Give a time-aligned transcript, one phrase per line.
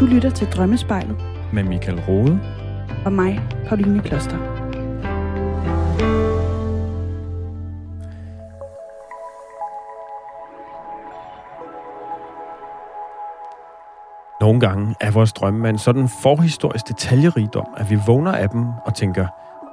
[0.00, 1.16] Du lytter til Drømmespejlet.
[1.52, 2.40] Med Michael Rode.
[3.04, 4.36] Og mig, Pauline Kloster.
[14.40, 18.94] Nogle gange er vores drømme en sådan forhistorisk detaljerigdom, at vi vågner af dem og
[18.94, 19.26] tænker,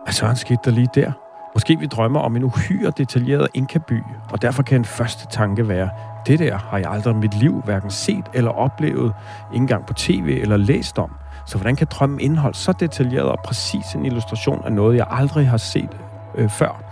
[0.05, 1.11] hvad søren skete der lige der?
[1.53, 5.89] Måske vi drømmer om en uhyre detaljeret inkaby, og derfor kan en første tanke være,
[6.27, 9.13] det der har jeg aldrig i mit liv hverken set eller oplevet,
[9.53, 11.11] ikke engang på tv eller læst om.
[11.45, 15.47] Så hvordan kan drømmen indeholde så detaljeret og præcis en illustration af noget, jeg aldrig
[15.47, 15.97] har set
[16.35, 16.83] øh, før?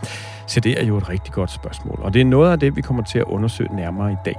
[0.48, 2.82] Så det er jo et rigtig godt spørgsmål, og det er noget af det, vi
[2.82, 4.36] kommer til at undersøge nærmere i dag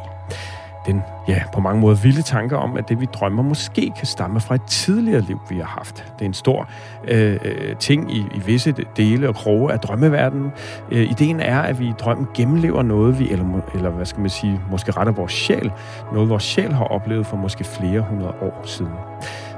[0.87, 4.41] den, ja, på mange måder vilde tanker om, at det, vi drømmer, måske kan stamme
[4.41, 5.95] fra et tidligere liv, vi har haft.
[5.97, 6.69] Det er en stor
[7.09, 10.53] øh, øh ting i, i visse dele og kroge af drømmeverdenen.
[10.91, 14.31] Øh, ideen er, at vi i drømmen gennemlever noget, vi, eller, eller hvad skal man
[14.31, 15.73] sige, måske retter vores sjæl,
[16.13, 18.93] noget vores sjæl har oplevet for måske flere hundrede år siden.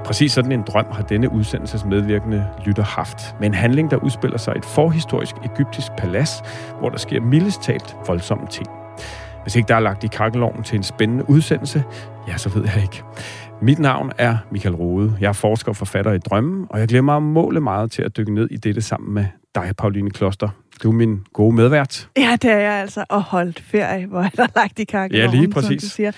[0.05, 3.35] Præcis sådan en drøm har denne udsendelses medvirkende lytter haft.
[3.39, 6.43] Med en handling, der udspiller sig i et forhistorisk egyptisk palads,
[6.79, 8.67] hvor der sker mildest talt voldsomme ting.
[9.49, 11.83] Hvis ikke der er lagt i kakkeloven til en spændende udsendelse,
[12.27, 13.03] ja, så ved jeg ikke.
[13.61, 15.17] Mit navn er Michael Rode.
[15.21, 18.17] Jeg er forsker og forfatter i Drømmen, og jeg glemmer at måle meget til at
[18.17, 20.49] dykke ned i dette sammen med dig, Pauline Kloster.
[20.83, 22.09] Du er min gode medvært.
[22.17, 23.05] Ja, det er jeg altså.
[23.09, 25.81] Og holdt ferie, hvor jeg har lagt i kakkeloven, ja, lige præcis.
[25.81, 26.11] som du siger.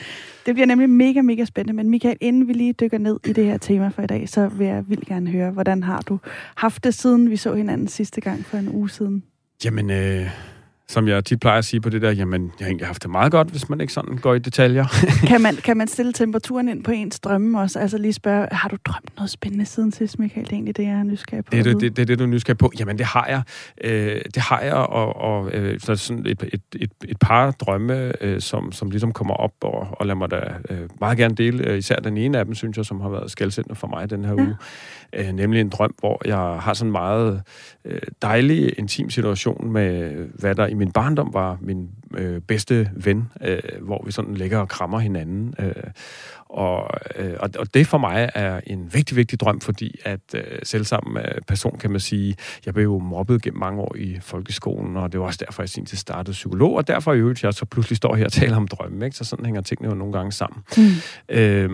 [0.46, 1.74] Det bliver nemlig mega, mega spændende.
[1.74, 4.48] Men Michael, inden vi lige dykker ned i det her tema for i dag, så
[4.48, 6.20] vil jeg vildt gerne høre, hvordan har du
[6.56, 9.24] haft det, siden vi så hinanden sidste gang for en uge siden?
[9.66, 10.30] Jamen, øh,
[10.92, 13.12] som jeg tit plejer at sige på det der, jamen, jeg har egentlig haft det
[13.12, 14.86] meget godt, hvis man ikke sådan går i detaljer.
[15.28, 17.80] kan, man, kan man stille temperaturen ind på ens drømme også?
[17.80, 20.46] Altså lige spørge, har du drømt noget spændende siden sidst, Michael?
[20.46, 21.50] Det er egentlig det, jeg er nysgerrig på.
[21.52, 22.72] Det er det, det, det, det du er nysgerrig på.
[22.80, 23.42] Jamen, det har jeg.
[23.84, 28.24] Øh, det har jeg, og, og øh, så sådan et, et, et, et par drømme,
[28.24, 31.68] øh, som, som ligesom kommer op, og, og lad mig da øh, meget gerne dele.
[31.68, 34.26] Øh, især den ene af dem, synes jeg, som har været skældsættende for mig den
[34.26, 34.44] her ja.
[34.44, 34.56] uge.
[35.14, 37.42] Øh, nemlig en drøm, hvor jeg har sådan en meget
[37.86, 43.30] øh, dejlig, intim situation med, hvad der i min barndom var min øh, bedste ven,
[43.42, 45.54] øh, hvor vi sådan ligger og krammer hinanden.
[45.60, 45.74] Øh,
[46.50, 51.36] og, øh, og det for mig er en vigtig, vigtig drøm, fordi at øh, selvsamme
[51.36, 55.12] øh, person, kan man sige, jeg blev jo mobbet gennem mange år i folkeskolen, og
[55.12, 57.98] det var også derfor, jeg sin til startede psykolog, og derfor jo, jeg så pludselig
[57.98, 59.18] står her og taler om drømme, ikke?
[59.18, 60.64] så sådan hænger tingene jo nogle gange sammen.
[60.78, 60.84] Mm.
[61.30, 61.70] Øh,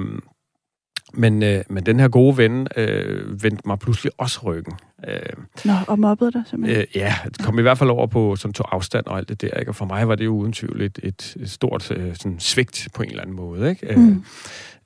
[1.13, 4.73] men, øh, men den her gode ven øh, vendte mig pludselig også ryggen.
[5.07, 5.19] Øh,
[5.65, 6.81] Nå, og mobbede dig simpelthen?
[6.81, 9.59] Øh, ja, kom i hvert fald over på sådan tog afstand og alt det der.
[9.59, 9.71] Ikke?
[9.71, 13.03] Og for mig var det jo uden tvivl et, et stort øh, sådan svigt på
[13.03, 13.69] en eller anden måde.
[13.69, 13.95] Ikke?
[13.95, 14.23] Mm.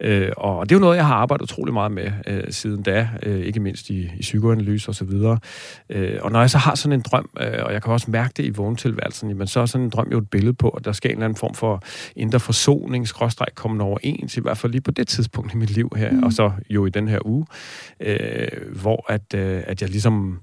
[0.02, 2.84] Øh, Øh, og det er jo noget, jeg har arbejdet utrolig meget med øh, siden
[2.84, 5.40] da, øh, ikke mindst i, i psykoanalyse og så videre.
[5.90, 8.34] Øh, og når jeg så har sådan en drøm, øh, og jeg kan også mærke
[8.38, 10.92] det i vågentilværelsen, jamen så er sådan en drøm jo et billede på, at der
[10.92, 11.84] skal en eller anden form for
[12.16, 15.90] indre forsoning, skråstreg, kommende overens, i hvert fald lige på det tidspunkt i mit liv
[15.96, 16.24] her, mm.
[16.24, 17.46] og så jo i den her uge,
[18.00, 18.48] øh,
[18.82, 20.42] hvor at, øh, at jeg ligesom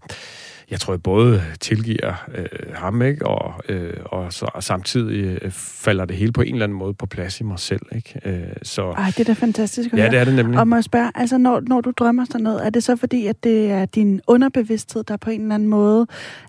[0.70, 3.26] jeg tror, jeg både tilgiver øh, ham, ikke?
[3.26, 6.94] Og, øh, og, så, og samtidig øh, falder det hele på en eller anden måde
[6.94, 7.80] på plads i mig selv.
[7.96, 8.20] Ikke?
[8.24, 10.10] Øh, så, Ej, det er da fantastisk at Ja, høre.
[10.10, 10.58] det er det nemlig.
[10.60, 13.26] Og må jeg spørge, altså når, når du drømmer sådan noget, er det så fordi,
[13.26, 16.06] at det er din underbevidsthed, der på en eller anden måde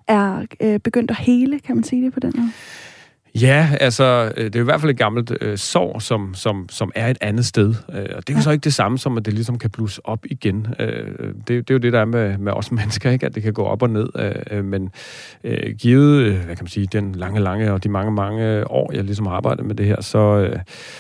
[0.08, 2.52] er øh, begyndt at hele, kan man sige det på den måde?
[3.36, 6.92] Ja, altså, øh, det er i hvert fald et gammelt øh, sår, som, som, som
[6.96, 7.76] er et andet sted.
[7.94, 10.02] Øh, og det er jo så ikke det samme som, at det ligesom kan blusse
[10.04, 10.68] op igen.
[10.80, 13.26] Øh, det, det er jo det, der er med, med os mennesker, ikke?
[13.26, 14.10] at det kan gå op og ned.
[14.16, 14.92] Øh, øh men
[15.44, 18.92] øh, givet, øh, hvad kan man sige, den lange, lange og de mange, mange år,
[18.94, 20.60] jeg ligesom har arbejdet med det her, så, øh,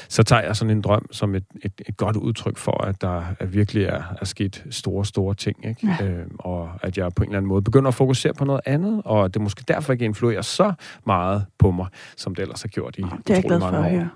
[0.09, 3.23] så tager jeg sådan en drøm som et, et, et godt udtryk for, at der
[3.45, 5.67] virkelig er, er sket store, store ting.
[5.67, 5.95] Ikke?
[5.99, 6.05] Ja.
[6.05, 9.01] Øh, og at jeg på en eller anden måde begynder at fokusere på noget andet,
[9.05, 10.73] og det måske derfor ikke influerer så
[11.05, 11.87] meget på mig
[12.19, 14.09] som det ellers har gjort i Det er jeg glad for at høre.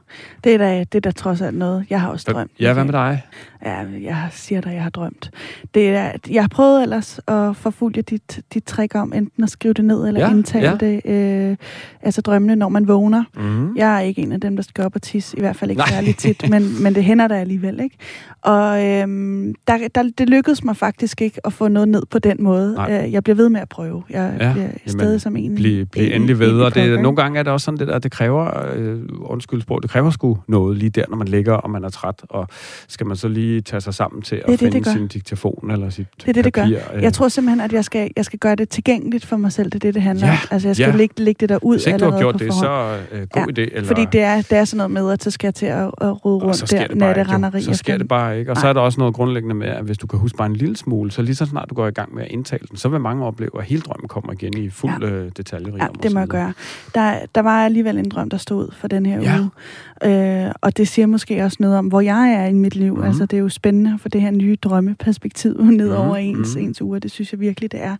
[0.43, 2.51] Det er, da, det er da trods alt noget, jeg har også drømt.
[2.59, 3.21] Ja, hvad med dig?
[3.65, 5.31] Ja, jeg siger dig, jeg har drømt.
[5.73, 9.73] Det er, jeg har prøvet ellers at forfulge dit, dit trick om enten at skrive
[9.73, 10.75] det ned eller ja, indtale ja.
[10.75, 11.01] det.
[11.05, 11.57] Øh,
[12.01, 13.23] altså drømmene, når man vågner.
[13.35, 13.75] Mm.
[13.75, 15.79] Jeg er ikke en af dem, der skal op og tisse, i hvert fald ikke
[15.79, 15.87] Nej.
[15.87, 17.79] særlig tit, men, men det hænder der alligevel.
[17.79, 17.97] Ikke?
[18.41, 22.43] Og øhm, der, der, det lykkedes mig faktisk ikke at få noget ned på den
[22.43, 22.73] måde.
[22.73, 23.03] Nej.
[23.05, 24.03] Øh, jeg bliver ved med at prøve.
[24.09, 25.55] Jeg ja, bliver stadig som en...
[25.55, 26.61] Bliv, bliv endelig ved.
[26.61, 29.81] Og det, nogle gange er det også sådan, det, der, det kræver, øh, undskyld sprog,
[29.81, 32.21] det kræver sgu noget lige der, når man ligger, og man er træt.
[32.29, 32.47] Og
[32.87, 35.71] skal man så lige tage sig sammen til at det, finde det, det sin diktafon
[35.71, 36.63] eller sit Det er det, det gør.
[36.63, 37.03] Øh.
[37.03, 39.69] Jeg tror simpelthen, at jeg skal, jeg skal gøre det tilgængeligt for mig selv.
[39.69, 40.37] Det er det, det handler ja, om.
[40.51, 40.95] Altså, jeg skal ja.
[40.95, 43.63] lægge, lægge det der ud Hvis ikke du har gjort det, så øh, god ja,
[43.63, 43.75] idé.
[43.75, 43.87] Eller...
[43.87, 46.25] Fordi det er, det er sådan noget med, at så skal jeg til at, at
[46.25, 47.61] rode rundt der, natte renderi.
[47.61, 48.51] Så sker det bare ikke?
[48.51, 50.55] Og så er der også noget grundlæggende med, at hvis du kan huske bare en
[50.55, 52.89] lille smule, så lige så snart du går i gang med at indtale den, så
[52.89, 55.07] vil mange opleve, at hele drømmen kommer igen i fuld ja.
[55.09, 55.79] øh, detaljerigdom.
[55.79, 56.53] Ja, det må jeg gøre.
[56.95, 59.39] Der, der var alligevel en drøm, der stod for den her ja.
[59.39, 60.45] uge.
[60.45, 62.95] Øh, og det siger måske også noget om, hvor jeg er i mit liv.
[62.95, 63.03] Mm.
[63.03, 65.95] Altså, det er jo spændende for det her nye drømmeperspektiv ned mm.
[65.95, 66.61] over ens, mm.
[66.61, 66.99] ens uger.
[66.99, 67.97] Det synes jeg virkelig, det er.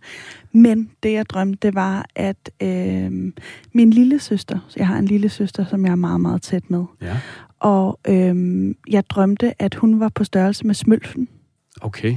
[0.52, 3.32] Men det, jeg drømte, det var, at øh,
[3.72, 6.84] min lille søster, jeg har en lille søster, som jeg er meget, meget tæt med.
[7.02, 7.16] Ja.
[7.60, 11.28] Og øh, jeg drømte, at hun var på størrelse med smølfen.
[11.80, 12.16] Okay.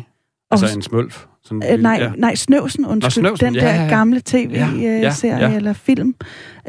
[0.52, 1.25] Altså og, en smølf?
[1.47, 2.11] Sådan, øh, nej, ja.
[2.17, 3.23] nej, Snøvsen, undskyld.
[3.23, 3.45] Nå, snøvsen.
[3.45, 3.89] Den ja, der ja, ja.
[3.89, 6.15] gamle tv-serie ja, ja, eller film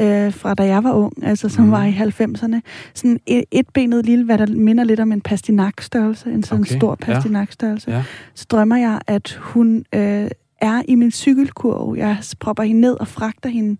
[0.00, 1.70] øh, fra da jeg var ung, altså som mm.
[1.70, 2.60] var i 90'erne.
[2.94, 6.76] Sådan et, etbenet lille, hvad der minder lidt om en pastinakstørrelse, en sådan okay.
[6.76, 7.90] stor pastinakstørrelse.
[7.90, 7.96] Ja.
[7.96, 8.02] Ja.
[8.34, 10.28] Så drømmer jeg, at hun øh,
[10.60, 11.96] er i min cykelkurv.
[11.96, 13.76] Jeg propper hende ned og fragter hende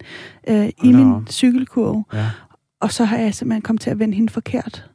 [0.49, 2.03] øh, i min cykelkurv.
[2.13, 2.27] Ja.
[2.81, 4.91] Og så har jeg simpelthen kommet til at vende hende forkert.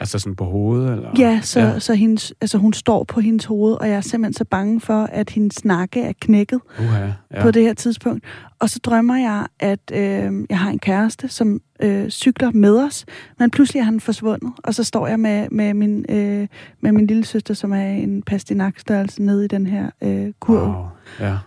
[0.00, 0.92] Altså sådan på hovedet?
[0.92, 1.10] Eller?
[1.18, 1.78] Ja, så, ja.
[1.78, 5.04] så hendes, altså hun står på hendes hoved, og jeg er simpelthen så bange for,
[5.04, 6.94] at hendes nakke er knækket uh-huh,
[7.34, 7.42] ja.
[7.42, 8.24] på det her tidspunkt.
[8.58, 13.06] Og så drømmer jeg, at øh, jeg har en kæreste, som øh, cykler med os,
[13.38, 16.48] men pludselig er han forsvundet, og så står jeg med, med, min, øh,
[16.80, 20.68] med min lille søster, som er en pastinakstørrelse nede i den her øh, kurv.
[20.68, 20.86] Wow.
[21.20, 21.38] Ja.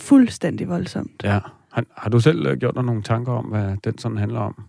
[0.00, 1.22] Fuldstændig voldsomt.
[1.24, 1.38] Ja.
[1.72, 4.64] Har, har du selv øh, gjort dig nogle tanker om, hvad den sådan handler om?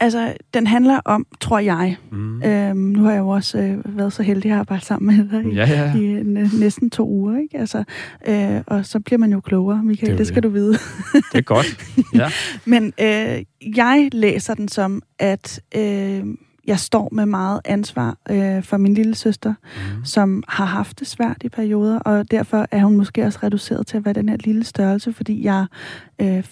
[0.00, 2.42] Altså, den handler om, tror jeg, mm.
[2.42, 5.52] øhm, nu har jeg jo også øh, været så heldig at arbejde sammen med dig
[5.52, 5.94] i, ja, ja.
[5.94, 7.58] i øh, næsten to uger, ikke?
[7.58, 7.84] Altså,
[8.28, 10.44] øh, og så bliver man jo klogere, Michael, det, det skal det.
[10.44, 10.72] du vide.
[11.12, 12.28] det er godt, ja.
[12.72, 13.44] Men øh,
[13.76, 16.24] jeg læser den som, at øh,
[16.66, 20.04] jeg står med meget ansvar øh, for min lille søster, mm.
[20.04, 23.96] som har haft det svært i perioder, og derfor er hun måske også reduceret til
[23.96, 25.66] at være den her lille størrelse, fordi jeg
[26.20, 26.44] øh,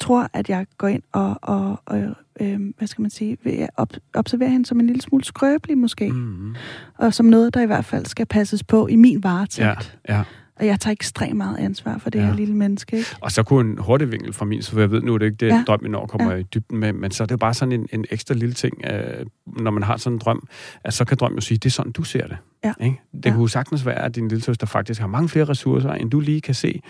[0.00, 2.00] tror, at jeg går ind og, og, og
[2.40, 6.10] øh, hvad skal man sige, vil op, observere hende som en lille smule skrøbelig måske.
[6.10, 6.54] Mm.
[6.98, 9.98] Og som noget, der i hvert fald skal passes på i min varetægt.
[10.08, 10.22] Ja, ja.
[10.56, 12.26] Og jeg tager ekstremt meget ansvar for det ja.
[12.26, 12.96] her lille menneske.
[12.96, 13.16] Ikke?
[13.20, 15.36] Og så kunne en hurtig vinkel fra min, så jeg ved nu, det er ikke
[15.36, 15.64] det, ja.
[15.66, 16.38] drømmen når kommer ja.
[16.38, 18.84] i dybden med, men så er det jo bare sådan en, en ekstra lille ting,
[18.84, 20.48] øh, når man har sådan en drøm,
[20.84, 22.36] at så kan drømmen jo sige, det er sådan, du ser det.
[22.64, 22.72] Ja.
[22.80, 23.00] Ikke?
[23.14, 23.32] Det ja.
[23.34, 26.40] kunne sagtens være, at din lille søster faktisk har mange flere ressourcer, end du lige
[26.40, 26.80] kan se.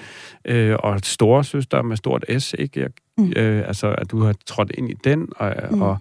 [0.44, 2.80] Øh, og store søster med stort S, ikke?
[2.80, 3.32] Jeg Mm.
[3.36, 5.82] Øh, altså, at du har trådt ind i den, og, mm.
[5.82, 5.98] og,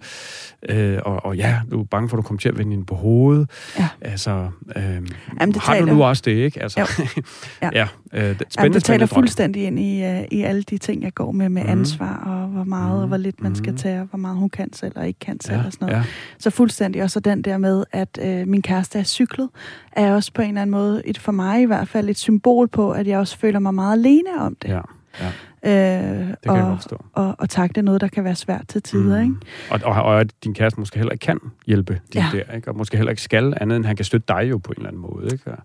[0.68, 2.86] øh, og, og ja, du er bange for, at du kommer til at vende ind
[2.86, 3.50] på hovedet.
[3.78, 3.88] Ja.
[4.00, 5.08] Altså, øh, Jamen,
[5.54, 5.86] det har taler...
[5.86, 6.62] du nu også det, ikke?
[6.62, 6.80] Altså,
[7.62, 7.70] ja.
[7.72, 11.14] ja øh, spændende, Jamen, det taler fuldstændig ind i, uh, i alle de ting, jeg
[11.14, 11.70] går med, med mm.
[11.70, 13.00] ansvar, og hvor meget mm.
[13.00, 13.76] og hvor lidt man skal mm.
[13.76, 15.66] tage, og hvor meget hun kan selv og ikke kan selv, ja.
[15.66, 15.98] og sådan noget.
[15.98, 16.04] Ja.
[16.38, 17.02] Så fuldstændig.
[17.02, 19.48] Og så den der med, at øh, min kæreste er cyklet,
[19.92, 22.68] er også på en eller anden måde, et, for mig i hvert fald, et symbol
[22.68, 24.68] på, at jeg også føler mig meget alene om det.
[24.68, 24.80] Ja.
[25.20, 25.30] Ja.
[25.66, 27.04] Øh, det kan og, jeg forstå.
[27.12, 29.22] Og, og takle noget, der kan være svært til tider.
[29.22, 29.24] Mm.
[29.24, 29.36] Ikke?
[29.70, 32.28] Og, og, og at din kæreste måske heller ikke kan hjælpe din ja.
[32.32, 32.68] der, ikke?
[32.68, 34.88] og måske heller ikke skal, andet end han kan støtte dig jo på en eller
[34.88, 35.28] anden måde.
[35.32, 35.50] Ikke?
[35.50, 35.58] Og,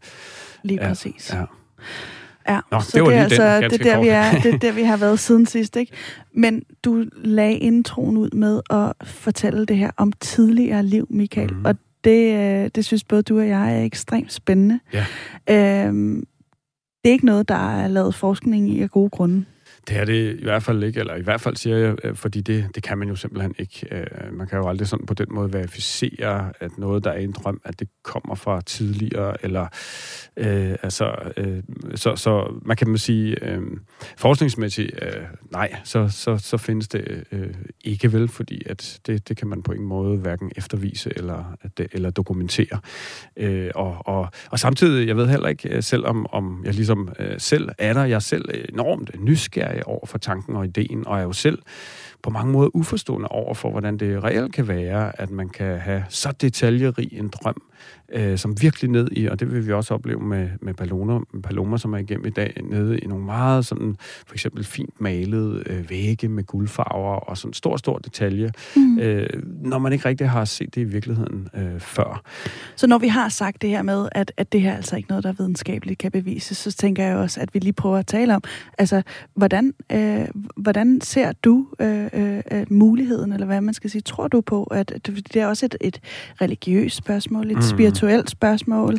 [0.63, 1.33] lige ja, præcis.
[1.33, 1.43] Ja.
[2.49, 4.57] Ja, Nå, så det, var det, er, altså, det, er der, vi er, det er
[4.57, 5.75] der, vi har været siden sidst.
[5.75, 5.91] Ikke?
[6.33, 11.53] Men du lagde introen ud med at fortælle det her om tidligere liv, Michael.
[11.53, 11.65] Mm.
[11.65, 14.79] Og det, øh, det synes både du og jeg er ekstremt spændende.
[14.93, 15.05] Ja.
[15.87, 16.23] Øhm,
[17.03, 19.45] det er ikke noget, der er lavet forskning i af gode grunde.
[19.87, 22.41] Det er det i hvert fald ikke, eller i hvert fald siger jeg, øh, fordi
[22.41, 23.87] det, det kan man jo simpelthen ikke.
[23.91, 27.31] Øh, man kan jo aldrig sådan på den måde verificere, at noget, der er en
[27.31, 29.67] drøm, at det kommer fra tidligere, eller
[30.37, 31.63] øh, altså, øh,
[31.95, 33.61] så, så man kan man sige, øh,
[34.17, 37.53] forskningsmæssigt, øh, nej, så, så, så findes det øh,
[37.83, 41.87] ikke vel, fordi at det, det kan man på ingen måde hverken eftervise eller, at,
[41.91, 42.79] eller dokumentere.
[43.37, 47.39] Øh, og, og, og samtidig, jeg ved heller ikke, øh, selvom om jeg ligesom øh,
[47.39, 51.23] selv er der, jeg er selv enormt nysgerrig over for tanken og ideen, og er
[51.23, 51.59] jo selv
[52.23, 56.05] på mange måder uforstående over for, hvordan det reelt kan være, at man kan have
[56.09, 57.61] så detaljerig en drøm,
[58.11, 61.77] øh, som virkelig ned i, og det vil vi også opleve med, med Paloma, Paloma,
[61.77, 65.89] som er igennem i dag, nede i nogle meget sådan, for eksempel fint malede øh,
[65.89, 68.99] vægge med guldfarver og sådan stor, stor detalje, mm.
[68.99, 69.27] øh,
[69.63, 72.21] når man ikke rigtig har set det i virkeligheden øh, før.
[72.75, 75.09] Så når vi har sagt det her med, at, at det her er altså ikke
[75.09, 78.35] noget, der videnskabeligt kan bevises, så tænker jeg også, at vi lige prøver at tale
[78.35, 78.43] om,
[78.77, 79.01] altså,
[79.35, 84.41] hvordan, øh, hvordan ser du øh, øh, muligheden, eller hvad man skal sige, tror du
[84.41, 85.99] på, at, at det er også et, et
[86.41, 87.61] religiøst spørgsmål, et mm.
[87.69, 88.97] Spirituelt spørgsmål.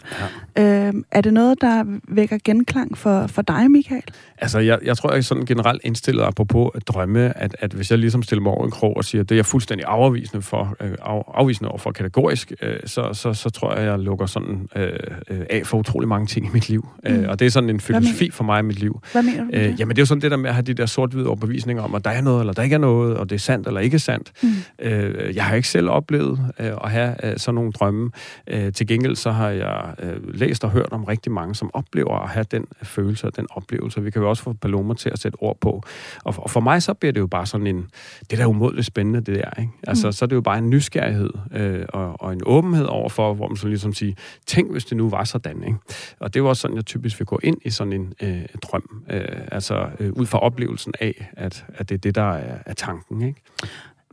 [0.57, 0.89] Ja.
[0.89, 4.03] Øh, er det noget, der vækker genklang for, for dig, Michael?
[4.39, 7.91] Altså, jeg, jeg tror, jeg er sådan generelt indstillet apropos at drømme, at, at hvis
[7.91, 10.43] jeg ligesom stiller mig over en krog og siger, at det er jeg fuldstændig afvisende
[10.43, 14.27] for, øh, af, afvisende over for kategorisk, øh, så, så, så tror jeg, jeg lukker
[14.27, 14.93] sådan øh,
[15.31, 16.89] øh, af for utrolig mange ting i mit liv.
[17.05, 17.15] Mm.
[17.15, 19.01] Øh, og det er sådan en filosofi for mig i mit liv.
[19.13, 19.51] Hvad mener du?
[19.53, 21.83] Øh, jamen, det er jo sådan det der med at have de der sort-hvide overbevisninger
[21.83, 23.81] om, at der er noget, eller der ikke er noget, og det er sandt eller
[23.81, 24.33] ikke sandt.
[24.43, 24.49] Mm.
[24.79, 28.11] Øh, jeg har ikke selv oplevet øh, at have øh, sådan nogle drømme.
[28.47, 31.71] Øh, Øh, til gengæld så har jeg øh, læst og hørt om rigtig mange, som
[31.75, 34.03] oplever at have den følelse og den oplevelse.
[34.03, 35.83] Vi kan jo også få Paloma til at sætte ord på.
[36.25, 37.87] Og for, og for mig så bliver det jo bare sådan en,
[38.31, 39.61] det der er umådeligt spændende, det der.
[39.61, 39.73] Ikke?
[39.87, 40.13] Altså, mm.
[40.13, 43.57] så er det jo bare en nysgerrighed øh, og, og en åbenhed overfor, hvor man
[43.57, 44.15] så ligesom siger,
[44.47, 45.65] tænk hvis det nu var sådan.
[45.65, 45.79] Ikke?
[46.21, 49.03] Og det var også sådan, jeg typisk vil gå ind i sådan en øh, drøm.
[49.11, 52.75] Øh, altså øh, ud fra oplevelsen af, at, at det er det, der er, er
[52.75, 53.23] tanken.
[53.23, 53.41] Ikke?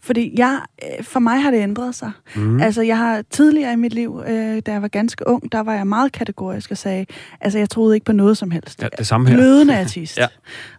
[0.08, 2.12] Fordi jeg, øh, for mig har det ændret sig.
[2.36, 2.62] Mm.
[2.62, 5.74] Altså, jeg har tidligere i mit liv, øh, da jeg var ganske ung, der var
[5.74, 7.06] jeg meget kategorisk og sagde,
[7.42, 8.82] altså, jeg troede ikke på noget som helst.
[8.82, 9.36] Ja, det samme her.
[9.36, 10.18] Glødende artist.
[10.18, 10.28] ja.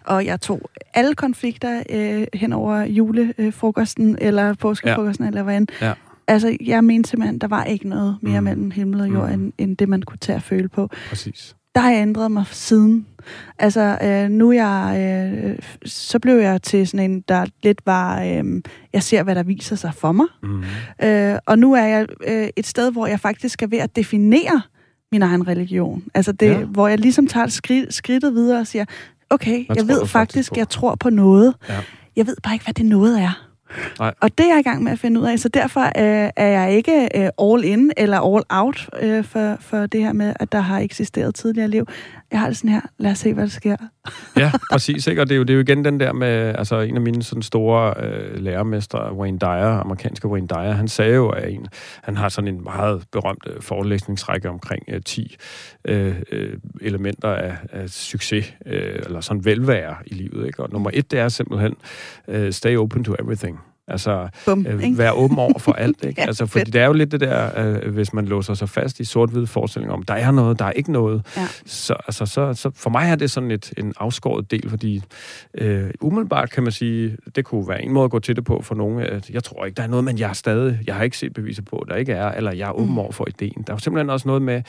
[0.04, 5.28] Og jeg tog alle konflikter øh, hen over julefrokosten, eller påskefrokosten, ja.
[5.28, 5.68] eller hvad end.
[5.80, 5.92] Ja.
[6.28, 8.44] Altså, jeg mente simpelthen, der var ikke noget mere mm.
[8.44, 9.34] mellem himmel og jord, mm.
[9.34, 10.90] end, end det, man kunne tage at føle på.
[11.08, 13.06] Præcis der har jeg ændret mig siden.
[13.58, 18.62] Altså, øh, nu jeg, øh, så blev jeg til sådan en, der lidt var, øh,
[18.92, 20.26] jeg ser, hvad der viser sig for mig.
[20.42, 20.62] Mm.
[21.02, 24.62] Øh, og nu er jeg øh, et sted, hvor jeg faktisk skal ved at definere
[25.12, 26.02] min egen religion.
[26.14, 26.58] Altså, det, ja.
[26.58, 28.84] hvor jeg ligesom tager skridt, skridtet videre og siger,
[29.30, 31.54] okay, hvad jeg ved faktisk, faktisk jeg tror på noget.
[31.68, 31.74] Ja.
[32.16, 33.47] Jeg ved bare ikke, hvad det noget er.
[33.98, 34.14] Nej.
[34.20, 36.46] Og det er jeg i gang med at finde ud af, så derfor øh, er
[36.46, 40.52] jeg ikke øh, all in eller all out øh, for, for det her med, at
[40.52, 41.86] der har eksisteret tidligere liv.
[42.30, 43.76] Jeg har det sådan her, lad os se, hvad der sker.
[44.36, 45.06] ja, præcis.
[45.06, 45.22] Ikke?
[45.22, 47.22] Og det er, jo, det er jo igen den der med, altså en af mine
[47.22, 51.66] sådan store øh, lærermestre, Wayne Dyer, amerikanske Wayne Dyer, han sagde jo, at en,
[52.02, 55.36] han har sådan en meget berømt øh, forelæsningsrække omkring øh, 10
[55.84, 60.46] øh, øh, elementer af, af succes, øh, eller sådan velvære i livet.
[60.46, 60.62] Ikke?
[60.62, 61.74] Og nummer et, det er simpelthen,
[62.28, 63.57] øh, stay open to everything.
[63.88, 66.04] Altså, Bum, øh, være åben over for alt.
[66.04, 66.20] Ikke?
[66.20, 66.72] ja, altså, fordi fedt.
[66.72, 69.92] det er jo lidt det der, øh, hvis man låser sig fast i sort-hvid forestilling
[69.92, 71.26] om, der er noget, der er ikke noget.
[71.36, 71.46] Ja.
[71.66, 75.02] Så, altså, så, så for mig er det sådan et, en afskåret del, fordi
[75.54, 78.62] øh, umiddelbart kan man sige, det kunne være en måde at gå til det på
[78.62, 81.02] for nogle, at jeg tror ikke, der er noget, men jeg er stadig, jeg har
[81.02, 82.98] ikke set beviser på, der ikke er, eller jeg er åben mm.
[82.98, 83.64] over for ideen.
[83.66, 84.62] Der er jo simpelthen også noget med,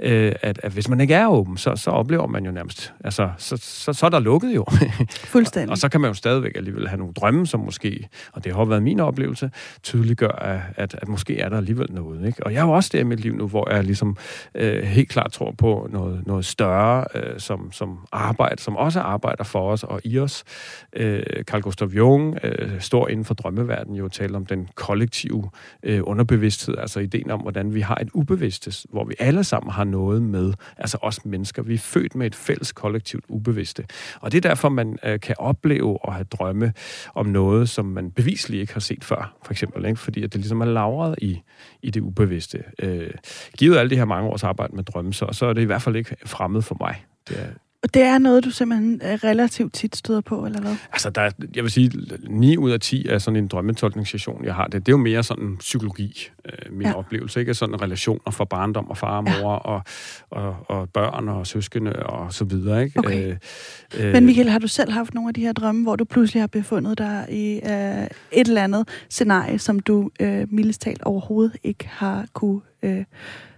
[0.00, 3.30] øh, at, at hvis man ikke er åben, så, så oplever man jo nærmest, altså,
[3.36, 4.64] så, så, så er der lukket jo.
[5.34, 5.68] Fuldstændig.
[5.68, 8.54] og, og så kan man jo stadigvæk alligevel have nogle drømme, som måske, og det
[8.54, 9.50] har været min oplevelse,
[9.82, 12.26] tydeliggør, at, at, at måske er der alligevel noget.
[12.26, 12.46] Ikke?
[12.46, 14.16] Og jeg er jo også der i mit liv nu, hvor jeg ligesom
[14.54, 19.44] øh, helt klart tror på noget, noget større, øh, som, som arbejde, som også arbejder
[19.44, 20.44] for os og i os.
[20.92, 25.50] Øh, Carl Gustav Jung øh, står inden for drømmeverdenen jo og taler om den kollektive
[25.82, 29.84] øh, underbevidsthed, altså ideen om, hvordan vi har et ubevidste, hvor vi alle sammen har
[29.88, 31.62] noget med, altså os mennesker.
[31.62, 33.84] Vi er født med et fælles kollektivt ubevidste.
[34.20, 36.72] Og det er derfor, man øh, kan opleve og have drømme
[37.14, 39.84] om noget, som man bevisligt ikke har set før, for eksempel.
[39.84, 40.00] Ikke?
[40.00, 41.40] Fordi at det ligesom er lavret i,
[41.82, 42.64] i det ubevidste.
[42.78, 43.10] Øh,
[43.58, 45.82] givet alle de her mange års arbejde med drømme, så, så er det i hvert
[45.82, 47.04] fald ikke fremmed for mig.
[47.28, 47.48] Det er,
[47.82, 50.76] og det er noget, du simpelthen øh, relativt tit støder på, eller hvad?
[50.92, 51.90] Altså, der, jeg vil sige,
[52.28, 54.64] 9 ud af 10 er sådan en drømmetolkningssession, jeg har.
[54.64, 56.94] Det, det er jo mere sådan psykologi, øh, min ja.
[56.94, 57.40] oplevelse.
[57.40, 59.58] Ikke sådan relationer for barndom og far og mor ja.
[59.58, 59.82] og,
[60.30, 62.84] og, og børn og søskende og så videre.
[62.84, 62.98] Ikke?
[62.98, 63.30] Okay.
[63.30, 66.04] Øh, øh, Men Michael, har du selv haft nogle af de her drømme, hvor du
[66.04, 71.02] pludselig har befundet dig i øh, et eller andet scenarie, som du øh, mildest talt
[71.02, 73.04] overhovedet ikke har kunne øh,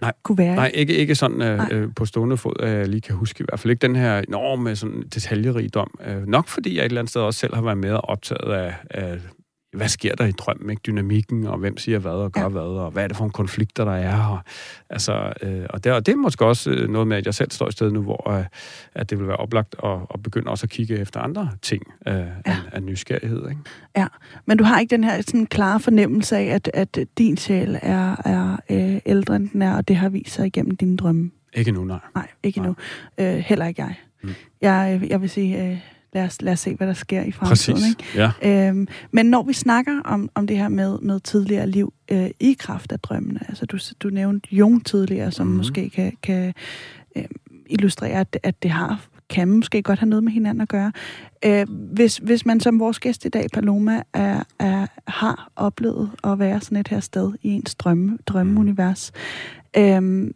[0.01, 1.67] nej, kunne være Nej, ikke, ikke sådan øh, nej.
[1.71, 4.17] Øh, på stående fod, at jeg lige kan huske i hvert fald ikke den her
[4.19, 5.99] enorme sådan, detaljerigdom.
[6.07, 8.53] Øh, nok fordi jeg et eller andet sted også selv har været med og optaget
[8.53, 9.19] af, af
[9.73, 10.81] hvad sker der i drømmen, ikke?
[10.85, 12.47] dynamikken, og hvem siger hvad og gør ja.
[12.47, 14.25] hvad, og hvad er det for nogle konflikter, der er.
[14.25, 14.39] Og,
[14.89, 17.51] altså, øh, og, det, og det er måske også øh, noget med, at jeg selv
[17.51, 18.45] står i stedet nu, hvor øh,
[18.95, 22.13] at det vil være oplagt at, at begynde også at kigge efter andre ting øh,
[22.13, 22.25] ja.
[22.45, 23.49] af, af nysgerrighed.
[23.49, 23.61] Ikke?
[23.97, 24.07] Ja,
[24.45, 28.15] men du har ikke den her sådan klare fornemmelse af, at, at din sjæl er,
[28.25, 31.31] er øh, ældre end den er, og det har vist sig igennem dine drømme?
[31.53, 31.99] Ikke nu, nej.
[32.15, 32.67] Nej, ikke nej.
[32.67, 32.75] nu.
[33.17, 33.95] Øh, heller ikke jeg.
[34.23, 34.29] Mm.
[34.61, 35.71] Jeg, øh, jeg vil sige...
[35.71, 35.77] Øh,
[36.13, 37.75] lad os, lad os se, hvad der sker i fremtiden.
[37.75, 38.31] Præcis, ikke?
[38.41, 38.67] Ja.
[38.69, 42.55] Øhm, men når vi snakker om, om det her med, med tidligere liv øh, i
[42.59, 45.57] kraft af drømmene, altså du, du nævnte Jung tidligere, som mm-hmm.
[45.57, 46.53] måske kan, kan
[47.15, 47.23] øh,
[47.69, 50.91] illustrere, at, at det har kan måske godt have noget med hinanden at gøre.
[51.45, 56.39] Øh, hvis, hvis man som vores gæst i dag, Paloma, er, er, har oplevet at
[56.39, 59.11] være sådan et her sted i ens drømme, drømmeunivers,
[59.77, 60.31] øh,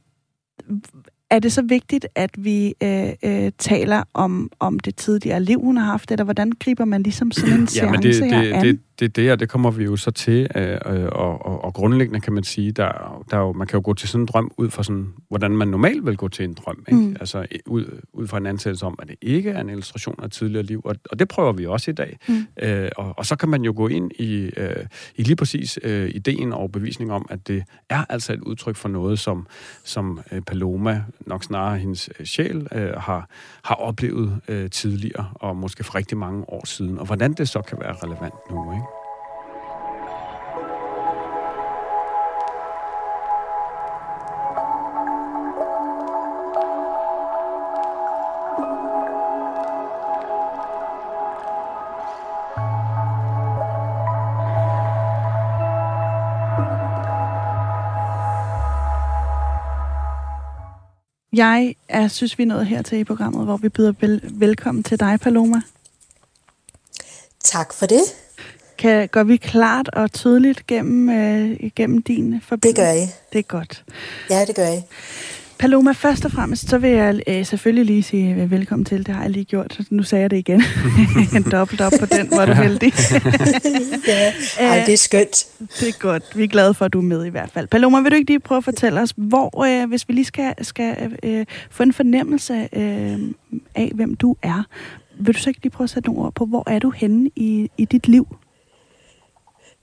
[1.32, 5.77] er det så vigtigt, at vi øh, øh, taler om, om det tidligere liv, hun
[5.77, 8.55] har haft, eller hvordan griber man ligesom sådan en seance ja, men det, det, her
[8.58, 8.65] an?
[8.65, 10.78] Det, det, det, og det kommer vi jo så til, øh,
[11.12, 14.10] og, og, og grundlæggende kan man sige, der, der jo, man kan jo gå til
[14.10, 16.86] sådan en drøm ud fra sådan, hvordan man normalt vil gå til en drøm.
[16.88, 17.02] Ikke?
[17.02, 17.16] Mm.
[17.20, 20.64] Altså ud, ud fra en ansættelse om, at det ikke er en illustration af tidligere
[20.64, 22.18] liv, og, og det prøver vi også i dag.
[22.28, 22.48] Mm.
[22.62, 24.86] Øh, og, og så kan man jo gå ind i, øh,
[25.16, 28.90] i lige præcis øh, ideen og bevisning om, at det er altså et udtryk for
[28.90, 29.48] noget, som,
[29.84, 33.30] som øh, Paloma, nok snarere hendes øh, sjæl, øh, har,
[33.64, 37.62] har oplevet øh, tidligere, og måske for rigtig mange år siden, og hvordan det så
[37.62, 38.72] kan være relevant nu.
[38.72, 38.85] Ikke?
[61.36, 65.00] Jeg er, synes, vi er nået hertil i programmet, hvor vi byder vel, velkommen til
[65.00, 65.62] dig, Paloma.
[67.44, 68.01] Tak for det.
[68.77, 72.82] Kan, går vi klart og tydeligt gennem, øh, gennem din forbindelse?
[72.82, 73.08] Det gør I.
[73.34, 73.84] Det er godt.
[74.30, 74.82] Ja, det gør I.
[75.60, 79.06] Paloma, først og fremmest, så vil jeg øh, selvfølgelig lige sige øh, velkommen til.
[79.06, 79.80] Det har jeg lige gjort.
[79.90, 80.64] Nu sagde jeg det igen.
[81.36, 82.94] en dobbelt op på den, hvor du heldig.
[84.08, 85.48] ja, Ej, det er skønt.
[85.80, 86.24] Det er godt.
[86.38, 87.68] Vi er glade for, at du er med i hvert fald.
[87.68, 90.54] Paloma, vil du ikke lige prøve at fortælle os, hvor, øh, hvis vi lige skal,
[90.62, 93.20] skal øh, få en fornemmelse øh,
[93.76, 94.64] af, hvem du er,
[95.20, 97.30] vil du så ikke lige prøve at sætte nogle ord på, hvor er du henne
[97.36, 98.28] i, i dit liv?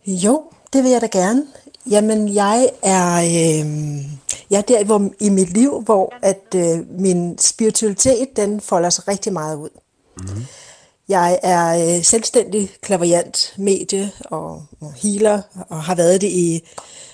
[0.07, 1.43] Jo, det vil jeg da gerne.
[1.91, 4.03] Jamen, jeg er, øh,
[4.53, 9.09] jeg er der hvor, i mit liv, hvor at øh, min spiritualitet, den folder sig
[9.09, 9.71] rigtig meget ud.
[10.17, 10.45] Mm-hmm.
[11.09, 16.69] Jeg er øh, selvstændig klaverjant, medie og, og healer, og har været det i,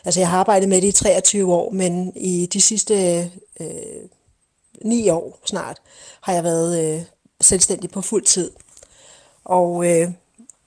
[0.04, 3.20] altså jeg har arbejdet med det i 23 år, men i de sidste
[3.60, 3.66] øh,
[4.84, 5.78] 9 år snart,
[6.20, 7.02] har jeg været øh,
[7.40, 8.50] selvstændig på fuld tid.
[9.44, 10.10] Og øh,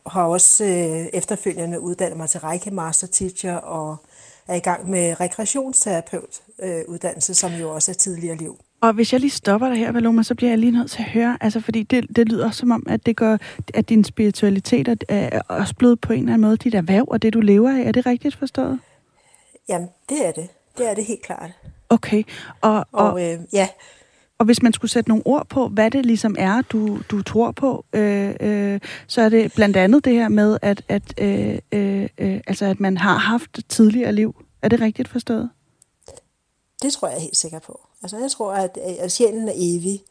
[0.05, 3.97] har også øh, efterfølgende uddannet mig til Reiki Master Teacher og
[4.47, 6.83] er i gang med rekreationsterapeut øh,
[7.19, 8.59] som jo også er tidligere liv.
[8.81, 11.09] Og hvis jeg lige stopper dig her, Paloma, så bliver jeg lige nødt til at
[11.09, 13.37] høre, altså fordi det, det lyder som om, at det gør,
[13.73, 17.21] at din spiritualitet er, er også blevet på en eller anden måde dit erhverv og
[17.21, 17.81] det, du lever af.
[17.81, 18.79] Er det rigtigt forstået?
[19.69, 20.49] Jamen, det er det.
[20.77, 21.51] Det er det helt klart.
[21.89, 22.23] Okay.
[22.61, 23.67] Og, og, og øh, ja,
[24.41, 27.51] og hvis man skulle sætte nogle ord på, hvad det ligesom er, du, du tror
[27.51, 32.09] på, øh, øh, så er det blandt andet det her med, at, at, øh, øh,
[32.17, 34.35] øh altså at man har haft tidligere liv.
[34.61, 35.49] Er det rigtigt forstået?
[36.81, 37.79] Det tror jeg er helt sikker på.
[38.03, 40.03] Altså jeg tror, at, at sjælen er evig.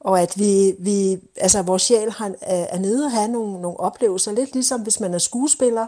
[0.00, 4.32] Og at vi, vi altså vores sjæl har, er nede og have nogle, nogle oplevelser,
[4.32, 5.86] lidt ligesom hvis man er skuespiller,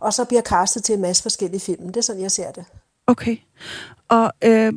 [0.00, 1.86] og så bliver castet til en masse forskellige film.
[1.86, 2.64] Det er sådan, jeg ser det.
[3.06, 3.36] Okay.
[4.08, 4.72] Og øh,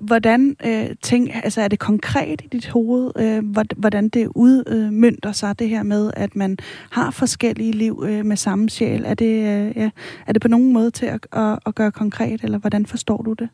[0.00, 3.44] hvordan øh, tænk, altså er det konkret i dit hoved, øh,
[3.76, 6.58] hvordan det udmyndter sig, det her med, at man
[6.90, 9.04] har forskellige liv øh, med samme sjæl?
[9.04, 9.90] Er det, øh, ja,
[10.26, 13.32] er det på nogen måde til at, at, at gøre konkret, eller hvordan forstår du
[13.32, 13.48] det?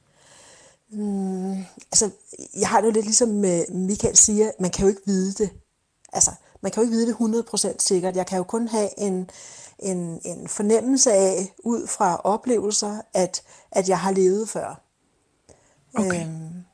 [0.92, 1.52] Mm,
[1.92, 2.10] altså,
[2.60, 5.50] jeg har det jo lidt ligesom øh, Michael siger, man kan jo ikke vide det.
[6.12, 6.30] Altså,
[6.62, 8.16] man kan jo ikke vide det 100% sikkert.
[8.16, 9.30] Jeg kan jo kun have en,
[9.78, 13.42] en, en fornemmelse af, ud fra oplevelser, at,
[13.72, 14.80] at jeg har levet før.
[15.94, 16.26] Okay.
[16.26, 16.64] Øhm,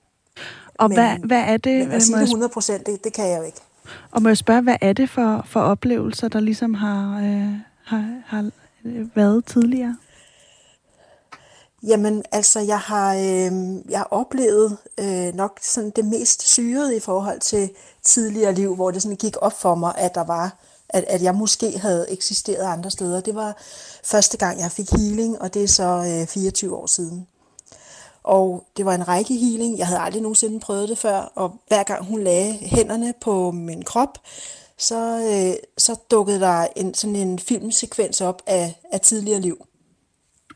[0.74, 1.86] og men, hvad, hvad er det?
[1.86, 3.60] Men at sige det 100 procent, det, det kan jeg jo ikke.
[4.10, 7.52] Og må jeg spørge, hvad er det for, for oplevelser, der ligesom har, øh,
[7.84, 8.50] har, har
[9.14, 9.96] været tidligere?
[11.86, 13.52] Jamen, altså, jeg har, øh,
[13.90, 17.70] jeg har oplevet øh, nok sådan det mest syrede i forhold til
[18.02, 20.56] tidligere liv, hvor det sådan gik op for mig, at der var,
[20.88, 23.20] at, at jeg måske havde eksisteret andre steder.
[23.20, 23.56] Det var
[24.04, 27.26] første gang, jeg fik healing, og det er så øh, 24 år siden.
[28.22, 29.78] Og det var en række healing.
[29.78, 33.82] Jeg havde aldrig nogensinde prøvet det før, og hver gang hun lagde hænderne på min
[33.82, 34.18] krop,
[34.78, 39.65] så, øh, så dukkede der en, sådan en filmsekvens op af, af tidligere liv.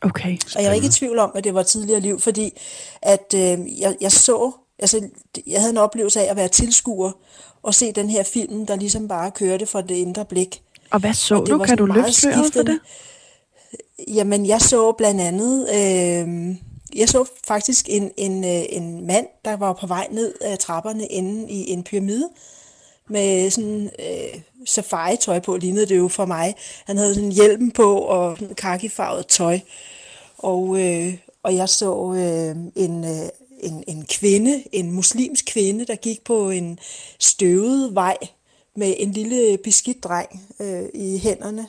[0.01, 0.37] Okay.
[0.55, 2.59] Og jeg er ikke i tvivl om, at det var tidligere liv, fordi
[3.01, 5.09] at øh, jeg, jeg så, altså
[5.47, 7.11] jeg havde en oplevelse af at være tilskuer
[7.63, 10.61] og se den her film, der ligesom bare kørte for det indre blik.
[10.91, 11.57] Og hvad så og du?
[11.57, 12.79] Kan du løfte for det?
[14.07, 15.69] Jamen, jeg så blandt andet...
[15.69, 16.55] Øh,
[16.95, 21.05] jeg så faktisk en, en, øh, en mand, der var på vej ned ad trapperne
[21.05, 22.29] inde i en pyramide,
[23.11, 26.55] med sådan øh, safari-tøj på, lignede det jo for mig.
[26.85, 29.59] Han havde sådan hjelm på og kakifarvet tøj.
[30.37, 35.95] Og, øh, og jeg så øh, en, øh, en, en kvinde, en muslimsk kvinde, der
[35.95, 36.79] gik på en
[37.19, 38.17] støvet vej
[38.75, 41.67] med en lille beskidt dreng øh, i hænderne.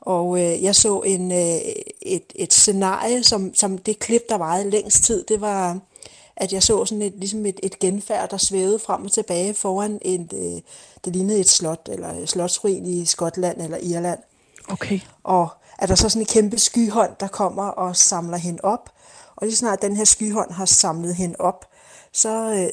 [0.00, 1.60] Og øh, jeg så en, øh,
[2.02, 5.78] et, et scenarie, som, som det klip, der varede længst tid, det var,
[6.40, 9.98] at jeg så sådan et, ligesom et, et genfærd, der svævede frem og tilbage foran
[10.02, 10.62] et, øh,
[11.04, 14.18] det lignede et slot, eller slotsruin i Skotland eller Irland.
[14.68, 15.00] Okay.
[15.24, 15.48] Og
[15.78, 18.90] at der så sådan en kæmpe skyhånd, der kommer og samler hende op.
[19.36, 21.66] Og lige snart den her skyhånd har samlet hende op,
[22.12, 22.70] så, øh,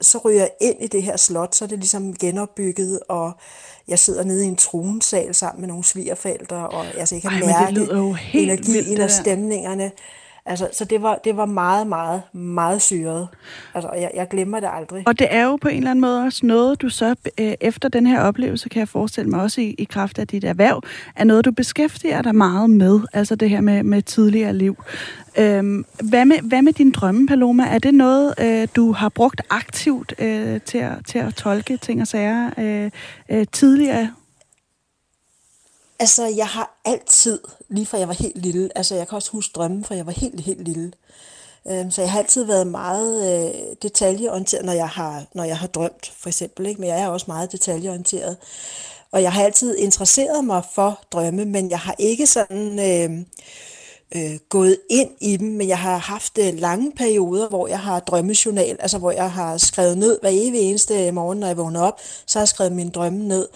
[0.00, 3.32] så ryger jeg ind i det her slot, så er det ligesom genopbygget, og
[3.88, 7.40] jeg sidder nede i en tronsal sammen med nogle svigerforældre, og altså, jeg kan Ej,
[7.40, 7.92] mærke
[8.34, 9.92] energien og stemningerne.
[10.46, 13.28] Altså, så det var, det var meget, meget, meget syret.
[13.74, 15.02] Altså, jeg, jeg glemmer det aldrig.
[15.06, 17.88] Og det er jo på en eller anden måde også noget, du så øh, efter
[17.88, 20.82] den her oplevelse, kan jeg forestille mig også i, i kraft af dit erhverv,
[21.16, 23.00] er noget, du beskæftiger dig meget med.
[23.12, 24.76] Altså det her med, med tidligere liv.
[25.38, 27.64] Øhm, hvad, med, hvad med din drømme, Paloma?
[27.64, 32.00] Er det noget, øh, du har brugt aktivt øh, til, at, til at tolke ting
[32.00, 32.90] og sager øh,
[33.28, 34.08] øh, tidligere?
[36.00, 39.52] Altså, jeg har altid, lige fra jeg var helt lille, altså jeg kan også huske
[39.54, 40.92] drømme, fra jeg var helt, helt lille,
[41.68, 45.66] Øh, så jeg har altid været meget øh, detaljeorienteret, når jeg har, når jeg har
[45.66, 46.66] drømt, for eksempel.
[46.66, 46.80] Ikke?
[46.80, 48.36] Men jeg er også meget detaljeorienteret.
[49.12, 52.78] Og jeg har altid interesseret mig for drømme, men jeg har ikke sådan...
[52.78, 53.24] Øh,
[54.16, 58.00] øh, gået ind i dem, men jeg har haft øh, lange perioder, hvor jeg har
[58.00, 62.00] drømmejournal, altså hvor jeg har skrevet ned hver evig eneste morgen, når jeg vågner op,
[62.26, 63.48] så har jeg skrevet mine drømme ned.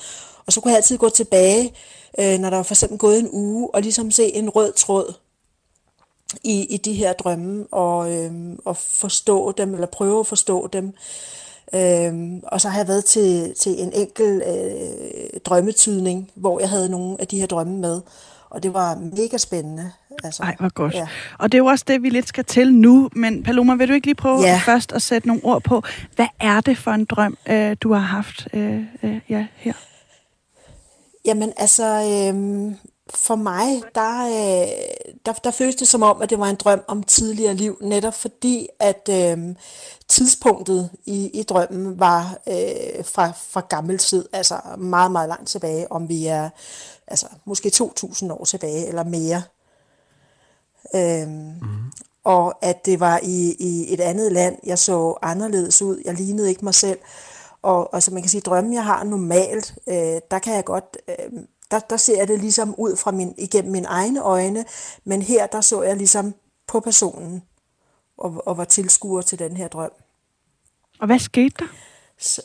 [0.47, 1.73] Og så kunne jeg altid gå tilbage,
[2.21, 5.15] øh, når der var for eksempel gået en uge, og ligesom se en rød tråd
[6.45, 8.33] i, i de her drømme, og, øh,
[8.65, 10.95] og forstå dem, eller prøve at forstå dem.
[11.75, 16.89] Øhm, og så har jeg været til, til en enkel øh, drømmetydning, hvor jeg havde
[16.89, 18.01] nogle af de her drømme med.
[18.51, 19.93] Og det var mega spændende.
[20.25, 20.95] Altså, Ej, hvor godt.
[20.95, 21.09] Ja.
[21.39, 23.09] Og det er jo også det, vi lidt skal til nu.
[23.13, 24.61] Men Paloma, vil du ikke lige prøve ja.
[24.67, 25.83] først at sætte nogle ord på,
[26.17, 29.73] hvad er det for en drøm, øh, du har haft øh, øh, ja, her?
[31.25, 32.75] Jamen altså, øh,
[33.11, 34.69] for mig, der, øh,
[35.27, 38.15] der, der føltes det som om, at det var en drøm om tidligere liv, netop
[38.15, 39.55] fordi, at øh,
[40.09, 45.93] tidspunktet i, i drømmen var øh, fra, fra gammel tid, altså meget, meget langt tilbage,
[45.93, 46.51] om vi er
[47.07, 49.43] altså måske 2.000 år tilbage eller mere.
[50.95, 51.93] Øhm, mm.
[52.25, 56.49] Og at det var i, i et andet land, jeg så anderledes ud, jeg lignede
[56.49, 56.99] ikke mig selv.
[57.65, 60.97] Og, og så man kan sige, drømmen jeg har normalt, øh, der kan jeg godt,
[61.09, 64.65] øh, der, der ser jeg det ligesom ud fra min, igennem mine egne øjne,
[65.05, 66.35] men her der så jeg ligesom
[66.67, 67.43] på personen,
[68.19, 69.93] og, og var tilskuer til den her drøm.
[71.01, 71.67] Og hvad skete der?
[72.19, 72.43] Så,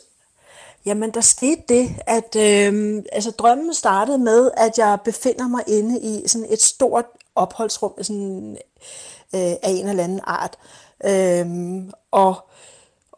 [0.86, 6.00] Jamen, der skete det, at øh, altså, drømmen startede med, at jeg befinder mig inde
[6.00, 7.04] i sådan et stort
[7.34, 8.56] opholdsrum sådan,
[9.34, 10.58] øh, af en eller anden art.
[11.04, 11.46] Øh,
[12.10, 12.50] og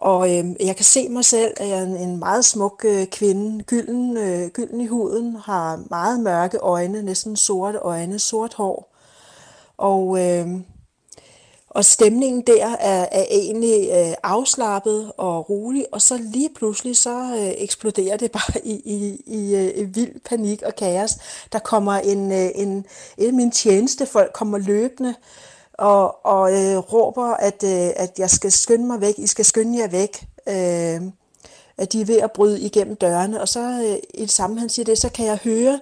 [0.03, 3.65] og øh, jeg kan se mig selv, at jeg er en meget smuk øh, kvinde,
[3.65, 8.95] gylden, øh, gylden i huden, har meget mørke øjne, næsten sorte øjne, sort hår.
[9.77, 10.49] Og øh,
[11.75, 17.37] og stemningen der er, er egentlig øh, afslappet og rolig, og så lige pludselig så
[17.37, 21.11] øh, eksploderer det bare i, i, i øh, vild panik og kaos.
[21.53, 22.69] Der kommer en, øh, en,
[23.19, 25.15] en af mine tjenestefolk kommer løbende
[25.79, 29.79] og, og øh, råber, at, øh, at jeg skal skynde mig væk, I skal skynde
[29.79, 30.27] jer væk.
[30.49, 31.13] Øh,
[31.79, 34.69] at de er ved at bryde igennem dørene, og så øh, i det samme, han
[34.69, 35.81] siger det, så kan jeg høre,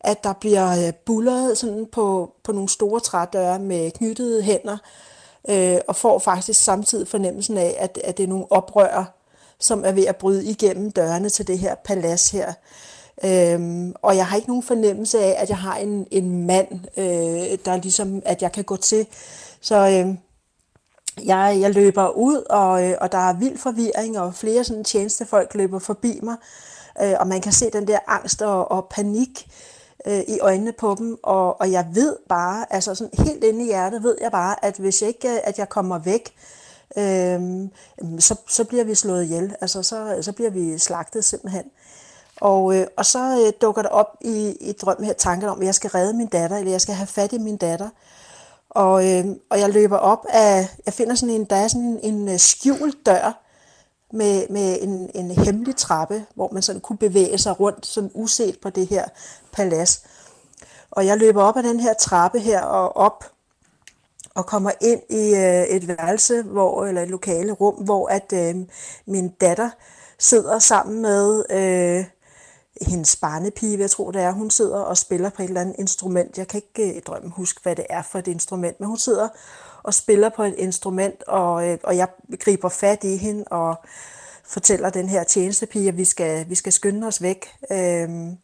[0.00, 4.76] at der bliver øh, bulleret sådan på, på nogle store trædøre med knyttede hænder,
[5.48, 9.14] øh, og får faktisk samtidig fornemmelsen af, at, at det er nogle oprør,
[9.58, 12.52] som er ved at bryde igennem dørene til det her palads her.
[13.24, 17.58] Øhm, og jeg har ikke nogen fornemmelse af, at jeg har en, en mand, øh,
[17.64, 19.06] der ligesom, at jeg kan gå til.
[19.60, 20.14] Så øh,
[21.26, 25.54] jeg, jeg løber ud, og, øh, og der er vild forvirring, og flere sådan tjenestefolk
[25.54, 26.36] løber forbi mig.
[27.02, 29.48] Øh, og man kan se den der angst og, og panik,
[30.06, 33.66] øh, i øjnene på dem, og, og jeg ved bare, altså sådan helt inde i
[33.66, 36.34] hjertet ved jeg bare, at hvis ikke øh, at jeg kommer væk,
[36.96, 37.40] øh,
[38.18, 41.64] så, så bliver vi slået ihjel, altså så, så bliver vi slagtet simpelthen.
[42.40, 45.66] Og, øh, og så øh, dukker der op i, i drømmen her tanken om, at
[45.66, 47.88] jeg skal redde min datter, eller jeg skal have fat i min datter.
[48.70, 52.14] Og, øh, og jeg løber op af, jeg finder sådan en, der er sådan en,
[52.14, 53.44] en øh, skjult dør,
[54.14, 58.58] med, med en, en hemmelig trappe, hvor man sådan kunne bevæge sig rundt sådan uset
[58.62, 59.04] på det her
[59.52, 60.02] palads.
[60.90, 63.24] Og jeg løber op ad den her trappe her og op
[64.34, 68.54] og kommer ind i øh, et værelse, hvor, eller et lokale rum, hvor at øh,
[69.06, 69.70] min datter
[70.18, 72.04] sidder sammen med øh,
[72.82, 74.32] hendes barnepige, jeg tror det er.
[74.32, 76.38] Hun sidder og spiller på et eller andet instrument.
[76.38, 78.98] Jeg kan ikke øh, i drømme huske, hvad det er for et instrument, men hun
[78.98, 79.28] sidder
[79.82, 82.08] og spiller på et instrument, og, øh, og jeg
[82.40, 83.76] griber fat i hende og
[84.44, 87.46] fortæller den her tjenestepige, at vi skal, vi skal skynde os væk.
[87.72, 88.36] Øhm,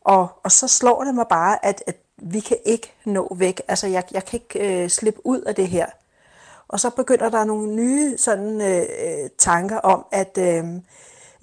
[0.00, 3.60] og, og så slår det mig bare, at, at vi kan ikke nå væk.
[3.68, 5.86] Altså, jeg, jeg kan ikke øh, slippe ud af det her.
[6.68, 10.64] Og så begynder der nogle nye sådan øh, øh tanker om, at øh,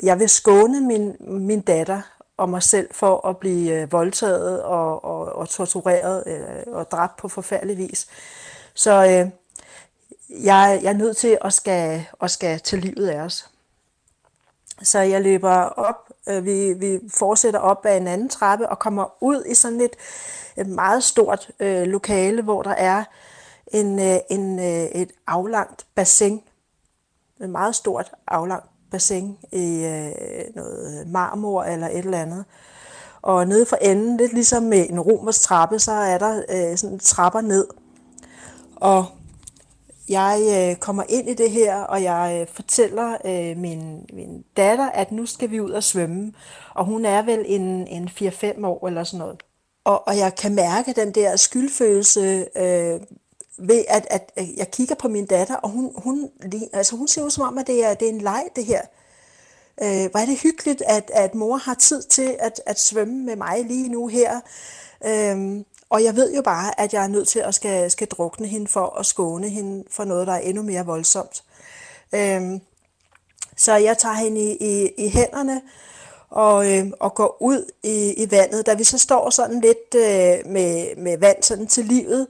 [0.04, 2.02] jeg vil skåne min, min datter
[2.38, 7.18] og mig selv for at blive øh, voldtaget og, og, og tortureret øh, og dræbt
[7.18, 8.08] på forfærdelig vis.
[8.74, 9.32] Så øh,
[10.44, 13.50] jeg, jeg er nødt til at skal, at skal til livet af os.
[14.84, 19.24] Så jeg løber op, øh, vi, vi fortsætter op ad en anden trappe og kommer
[19.24, 19.96] ud i sådan et,
[20.58, 23.04] et meget stort øh, lokale, hvor der er
[23.68, 26.42] en, øh, en, øh, et aflangt bassin.
[27.42, 32.46] Et meget stort aflangt bassin i øh, noget marmor eller et eller andet.
[33.22, 37.00] Og nede for enden, lidt ligesom med en romersk trappe, så er der øh, sådan
[37.00, 37.68] trapper ned.
[38.76, 39.06] Og
[40.10, 44.90] jeg øh, kommer ind i det her, og jeg øh, fortæller øh, min, min datter,
[44.90, 46.34] at nu skal vi ud og svømme.
[46.76, 49.44] Og hun er vel en, en 4-5 år eller sådan noget.
[49.84, 53.00] Og, og jeg kan mærke den der skyldfølelse øh,
[53.62, 56.30] ved at, at, jeg kigger på min datter, og hun, hun,
[56.74, 58.82] altså hun ser ud som om, at det er, det er en leg, det her.
[59.84, 63.36] Øh, hvor er det hyggeligt, at, at mor har tid til at, at svømme med
[63.36, 64.40] mig lige nu her.
[65.06, 68.48] Øh, og jeg ved jo bare, at jeg er nødt til at skal, skal drukne
[68.48, 71.44] hende for at skåne hende for noget, der er endnu mere voldsomt.
[72.16, 72.42] Øh,
[73.58, 75.62] så jeg tager hende i, i, i hænderne
[76.30, 78.66] og, øh, og går ud i, i vandet.
[78.66, 82.28] Da vi så står sådan lidt øh, med, med vand sådan til livet,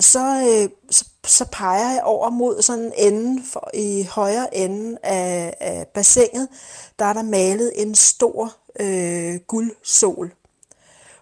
[0.00, 5.54] så, øh, så, så peger jeg over mod sådan enden for, i højre ende af,
[5.60, 6.48] af bassinet,
[6.98, 10.32] der er der malet en stor øh, guldsol.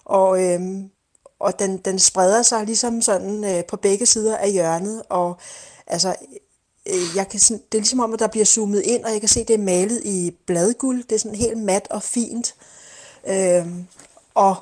[0.04, 0.60] Og, øh,
[1.40, 5.36] og den, den spreder sig ligesom sådan øh, på begge sider af hjørnet, og
[5.86, 6.14] altså,
[6.86, 9.20] øh, jeg kan sådan, det er ligesom om, at der bliver zoomet ind, og jeg
[9.20, 11.04] kan se, at det er malet i bladguld.
[11.04, 12.54] Det er sådan helt mat og fint.
[13.26, 13.66] Øh,
[14.34, 14.56] og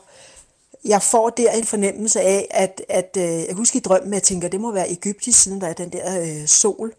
[0.84, 4.22] jeg får der en fornemmelse af, at, at øh, jeg husker i drømmen, at jeg
[4.22, 6.94] tænker, at det må være egyptisk, siden der er den der øh, sol.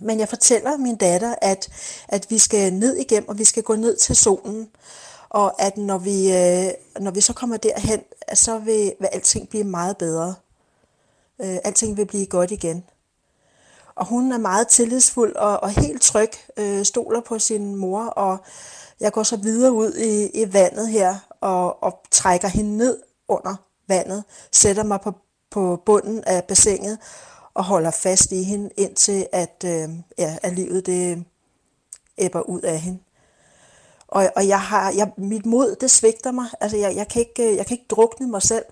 [0.00, 1.68] Men jeg fortæller min datter, at,
[2.08, 4.68] at vi skal ned igennem, og vi skal gå ned til solen.
[5.28, 8.00] Og at når vi, øh, når vi så kommer derhen,
[8.34, 10.34] så vil, vil alting blive meget bedre.
[11.40, 12.84] Øh, alting vil blive godt igen.
[13.94, 18.38] Og hun er meget tillidsfuld og, og helt tryg, øh, stoler på sin mor, og
[19.00, 23.56] jeg går så videre ud i, i vandet her, og, og trækker hende ned under
[23.88, 25.12] vandet, sætter mig på,
[25.50, 26.98] på bunden af bassinet
[27.54, 31.24] og holder fast i hende, indtil at, øh, ja, at livet det
[32.18, 32.98] æbber ud af hende.
[34.08, 36.46] Og, og jeg har, jeg, mit mod, det svigter mig.
[36.60, 38.64] Altså, jeg, jeg, kan ikke, øh, jeg kan ikke drukne mig selv.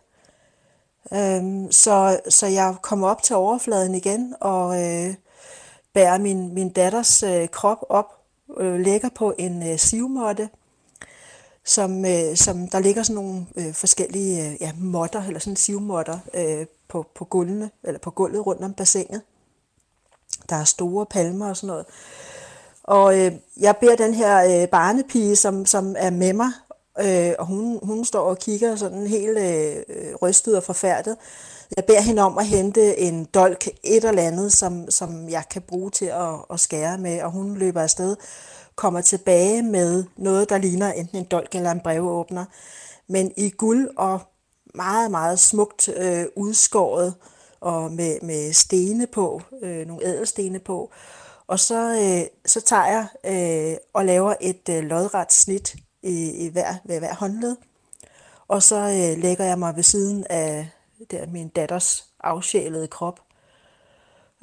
[1.12, 5.14] Øhm, så, så jeg kommer op til overfladen igen og øh,
[5.92, 8.24] bærer min, min datters øh, krop op,
[8.58, 10.48] øh, lægger på en øh, sivmåtte,
[11.64, 16.18] som, øh, som der ligger sådan nogle øh, forskellige øh, ja, modder, eller sådan sivmotter
[16.34, 19.22] øh, på, på gulvene, eller på gulvet rundt om bassinet.
[20.48, 21.86] Der er store palmer og sådan noget.
[22.82, 26.50] Og øh, jeg beder den her øh, barnepige, som, som er med mig,
[27.00, 31.16] øh, og hun, hun står og kigger sådan helt øh, rystet og forfærdet.
[31.76, 35.62] Jeg beder hende om at hente en dolk, et eller andet, som, som jeg kan
[35.62, 38.16] bruge til at, at skære med, og hun løber afsted
[38.76, 42.44] kommer tilbage med noget, der ligner enten en dolk eller en brevåbner,
[43.06, 44.20] men i guld og
[44.74, 47.14] meget, meget smukt øh, udskåret
[47.60, 50.92] og med, med stene på, øh, nogle ædelstene på.
[51.46, 56.48] Og så, øh, så tager jeg øh, og laver et øh, lodret snit i, i
[56.48, 57.56] hver, ved hver håndled.
[58.48, 60.68] Og så øh, lægger jeg mig ved siden af
[61.10, 63.20] der, min datters afsjælede krop.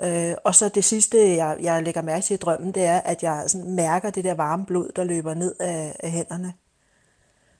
[0.03, 3.23] Øh, og så det sidste, jeg, jeg lægger mærke til i drømmen, det er, at
[3.23, 6.53] jeg sådan mærker det der varme blod, der løber ned af, af hænderne.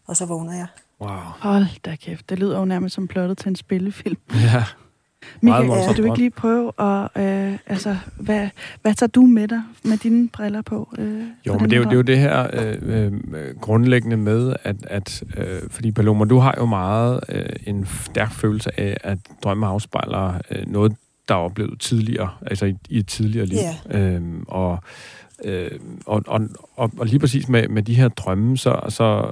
[0.08, 0.68] Og så vågner jeg.
[1.02, 1.10] Wow.
[1.40, 4.18] Hold da kæft, det lyder jo nærmest som plottet til en spillefilm.
[4.54, 4.64] Ja.
[5.42, 8.50] Michael, meget kan du ikke lige prøve at, øh, altså, hvad,
[8.82, 10.94] hvad tager du med dig med dine briller på?
[10.98, 13.14] Øh, jo, men det er jo, det er jo det her øh, øh,
[13.62, 18.80] grundlæggende med, at, at øh, fordi Paloma, du har jo meget øh, en stærk følelse
[18.80, 20.96] af, at drømme afspejler øh, noget,
[21.28, 23.58] der er oplevet tidligere, altså i, i et tidligere liv.
[23.94, 24.16] Yeah.
[24.16, 24.84] Øhm, og,
[25.44, 25.72] øh,
[26.06, 26.42] og, og,
[26.76, 29.32] og, og lige præcis med, med de her drømme, så, så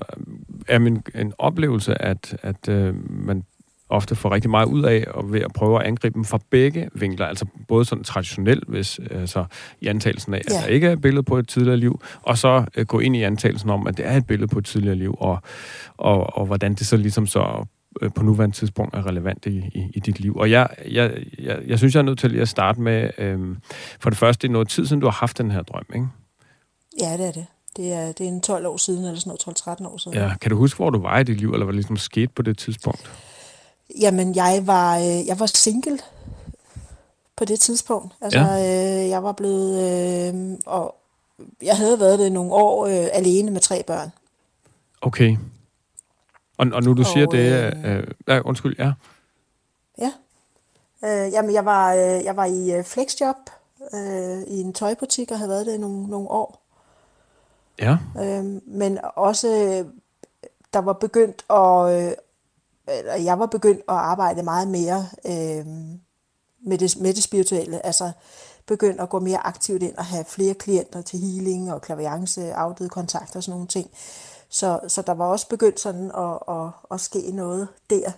[0.67, 3.43] er min en oplevelse, at, at øh, man
[3.89, 6.89] ofte får rigtig meget ud af, og ved at prøve at angribe dem fra begge
[6.93, 9.45] vinkler, altså både sådan traditionelt, hvis altså
[9.81, 10.59] i antagelsen af, at ja.
[10.59, 13.23] der ikke er et billede på et tidligere liv, og så øh, gå ind i
[13.23, 15.39] antagelsen om, at det er et billede på et tidligere liv, og,
[15.97, 17.65] og, og hvordan det så ligesom så
[18.15, 20.35] på nuværende tidspunkt er relevant i, i, i dit liv.
[20.35, 23.55] Og jeg, jeg, jeg, jeg synes, jeg er nødt til at starte med, øh,
[23.99, 26.07] for det første, det er noget tid siden, du har haft den her drøm, ikke?
[27.01, 27.45] Ja, det er det.
[27.77, 30.17] Det er, det er en 12 år siden, eller sådan noget, 12-13 år siden.
[30.17, 32.41] Ja, kan du huske, hvor du var i dit liv, eller hvad ligesom skete på
[32.41, 33.11] det tidspunkt?
[33.99, 35.99] Jamen, jeg var, øh, jeg var single
[37.37, 38.13] på det tidspunkt.
[38.21, 39.03] Altså, ja.
[39.03, 39.73] øh, jeg var blevet...
[40.33, 40.95] Øh, og
[41.61, 44.11] jeg havde været det nogle år øh, alene med tre børn.
[45.01, 45.37] Okay.
[46.59, 47.73] Og, og nu du og, siger det...
[47.85, 48.93] Øh, øh, undskyld, ja.
[49.97, 50.11] Ja.
[51.05, 53.35] Øh, jamen, jeg var, øh, jeg var i øh, flexjob
[53.93, 56.61] øh, i en tøjbutik og havde været det i nogle, nogle år.
[57.79, 57.97] Ja.
[58.19, 59.47] Øh, men også,
[60.73, 62.05] der var begyndt at...
[62.07, 62.11] Øh,
[62.87, 65.65] eller jeg var begyndt at arbejde meget mere øh,
[66.61, 67.85] med, det, med det spirituelle.
[67.85, 68.11] Altså
[68.65, 72.89] begyndt at gå mere aktivt ind og have flere klienter til healing og klaviance, afdøde
[72.89, 73.89] kontakter og sådan nogle ting.
[74.49, 78.11] Så, så der var også begyndt sådan at, at, at ske noget der.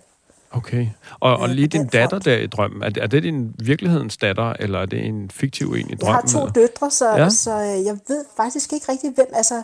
[0.50, 0.86] Okay.
[1.20, 4.52] Og, og lige din datter der i drømmen, er det, er det din virkelighedens datter,
[4.60, 5.98] eller er det en fiktiv en i drømmen?
[6.00, 6.52] Jeg har to eller?
[6.52, 7.28] døtre, så, ja.
[7.28, 9.62] så øh, jeg ved faktisk ikke rigtig, hvem, altså,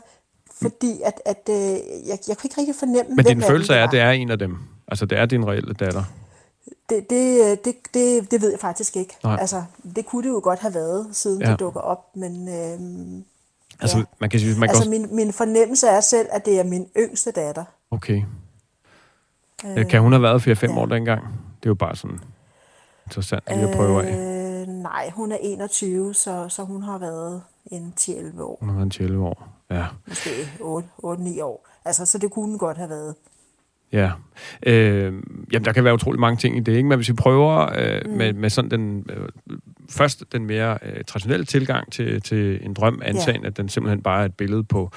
[0.63, 1.57] fordi at, at øh,
[2.09, 4.39] jeg, jeg kan ikke rigtig fornemme, Men din følelse er, at det er en af
[4.39, 4.59] dem?
[4.89, 6.05] Altså, det er din reelle datter?
[6.91, 9.17] det, det, det, det, det ved jeg faktisk ikke.
[9.25, 9.37] Nej.
[9.41, 9.63] Altså,
[9.97, 11.51] det kunne det jo godt have været, siden ja.
[11.51, 12.49] det dukker op, men...
[12.49, 13.25] Øhm,
[13.81, 14.05] altså, ja.
[14.21, 16.87] man kan sige, man altså kan min, min fornemmelse er selv, at det er min
[16.97, 17.65] yngste datter.
[17.91, 18.23] Okay.
[19.65, 20.79] Øh, kan hun have været 4-5 ja.
[20.79, 21.23] år dengang?
[21.61, 22.21] Det er jo bare sådan
[23.07, 24.61] interessant lige at prøve af.
[24.61, 28.57] Øh, nej, hun er 21, så, så hun har været en 10-11 år.
[28.61, 29.87] Hun har været en 11 år, ja.
[30.09, 31.69] Måske 8-9 år.
[31.85, 33.15] Altså, så det kunne godt have været.
[33.93, 34.11] Ja.
[34.63, 35.13] Øh,
[35.53, 36.89] jamen, der kan være utrolig mange ting i det, ikke?
[36.89, 38.11] Men hvis vi prøver øh, mm.
[38.11, 39.07] med, med sådan den...
[39.11, 39.29] Øh,
[39.91, 43.47] først den mere øh, traditionelle tilgang til, til en drøm, antagen, ja.
[43.47, 44.91] at den simpelthen bare er et billede på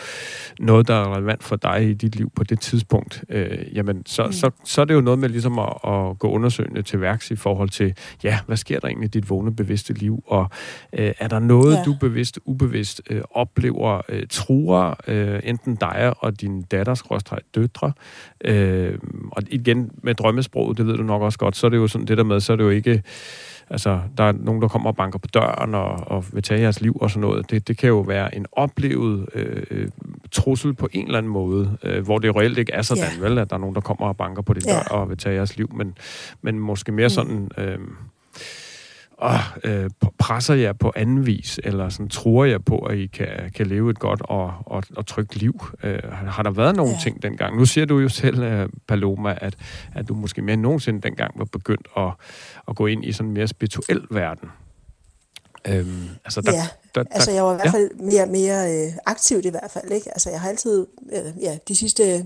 [0.59, 4.25] noget, der er relevant for dig i dit liv på det tidspunkt, øh, jamen, så,
[4.25, 4.31] mm.
[4.31, 7.35] så, så er det jo noget med ligesom at, at gå undersøgende til værks i
[7.35, 10.49] forhold til, ja, hvad sker der egentlig i dit vågne bevidste liv, og
[10.93, 11.83] øh, er der noget, ja.
[11.83, 17.03] du bevidst, ubevidst øh, oplever, øh, truer øh, enten dig og din datters
[17.55, 17.93] døtre,
[18.45, 18.97] øh,
[19.31, 22.07] og igen med drømmesproget, det ved du nok også godt, så er det jo sådan
[22.07, 23.03] det der med, så er det jo ikke
[23.71, 26.81] Altså, der er nogen, der kommer og banker på døren og, og vil tage jeres
[26.81, 27.51] liv og sådan noget.
[27.51, 29.87] Det, det kan jo være en oplevet øh,
[30.31, 33.21] trussel på en eller anden måde, øh, hvor det reelt ikke er sådan, yeah.
[33.21, 34.85] vel, at der er nogen, der kommer og banker på din yeah.
[34.91, 35.97] dør og vil tage jeres liv, men,
[36.41, 37.09] men måske mere mm.
[37.09, 37.49] sådan...
[37.57, 37.77] Øh,
[39.63, 43.67] øh, presser jer på anden vis, eller sådan tror jeg på, at I kan, kan
[43.67, 45.65] leve et godt og, og, og trygt liv?
[45.83, 46.97] Øh, har der været nogle ja.
[47.03, 47.57] ting dengang?
[47.57, 49.55] Nu siger du jo selv, uh, Paloma, at,
[49.95, 52.11] at du måske mere end nogensinde dengang var begyndt at,
[52.67, 54.49] at gå ind i sådan en mere spirituel verden.
[55.67, 58.05] Øhm, altså der, ja, der, der, altså jeg var i hvert fald ja.
[58.05, 59.91] mere, mere øh, aktivt i hvert fald.
[59.91, 60.11] Ikke?
[60.11, 62.25] Altså jeg har altid, øh, ja, de sidste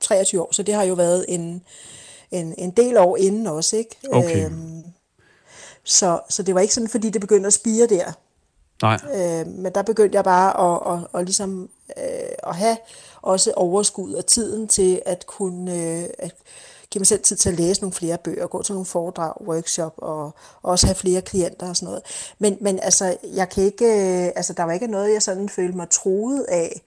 [0.00, 1.62] 23 år, så det har jo været en,
[2.30, 3.76] en, en del år inden også.
[3.76, 3.96] Ikke?
[4.12, 4.46] Okay.
[4.46, 4.82] Øhm,
[5.88, 8.12] så, så det var ikke sådan, fordi det begyndte at spire der.
[8.82, 8.98] Nej.
[9.14, 12.76] Øh, men der begyndte jeg bare at, at, at, ligesom, øh, at have
[13.22, 16.34] også overskud og tiden til at kunne øh, at
[16.90, 19.94] give mig selv tid til at læse nogle flere bøger, gå til nogle foredrag, workshop
[19.96, 22.02] og, og også have flere klienter og sådan noget.
[22.38, 25.76] Men, men altså, jeg kan ikke, øh, altså, der var ikke noget, jeg sådan følte
[25.76, 26.82] mig troet af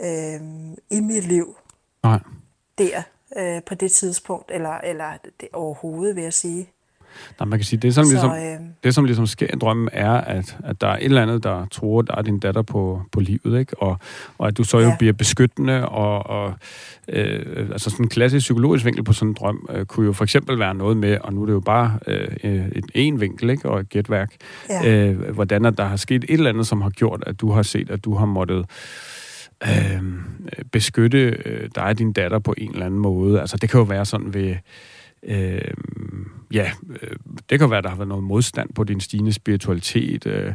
[0.00, 0.40] øh,
[0.90, 1.56] i mit liv.
[2.02, 2.18] Nej.
[2.78, 3.02] Der
[3.36, 6.72] øh, på det tidspunkt, eller, eller det, overhovedet, vil jeg sige.
[7.40, 8.68] Nej, man kan sige, det som, så, ligesom, øh...
[8.84, 11.66] det, som ligesom sker i drømmen, er, at, at der er et eller andet, der
[11.70, 13.82] tror, der er din datter på, på livet, ikke?
[13.82, 13.98] Og,
[14.38, 14.96] og at du så jo ja.
[14.98, 16.54] bliver beskyttende, og, og
[17.08, 20.24] øh, altså sådan en klassisk psykologisk vinkel på sådan en drøm, øh, kunne jo for
[20.24, 23.68] eksempel være noget med, og nu er det jo bare øh, et en vinkel, ikke?
[23.68, 24.32] Og et gætværk,
[24.68, 25.08] ja.
[25.08, 27.62] øh, hvordan at der har sket et eller andet, som har gjort, at du har
[27.62, 28.66] set, at du har måttet
[29.64, 30.02] øh,
[30.72, 33.40] beskytte øh, dig og din datter på en eller anden måde.
[33.40, 34.54] Altså det kan jo være sådan ved
[35.28, 35.60] Øh,
[36.52, 37.10] ja, øh,
[37.50, 40.26] det kan være, der har været noget modstand på din stigende spiritualitet.
[40.26, 40.52] Øh,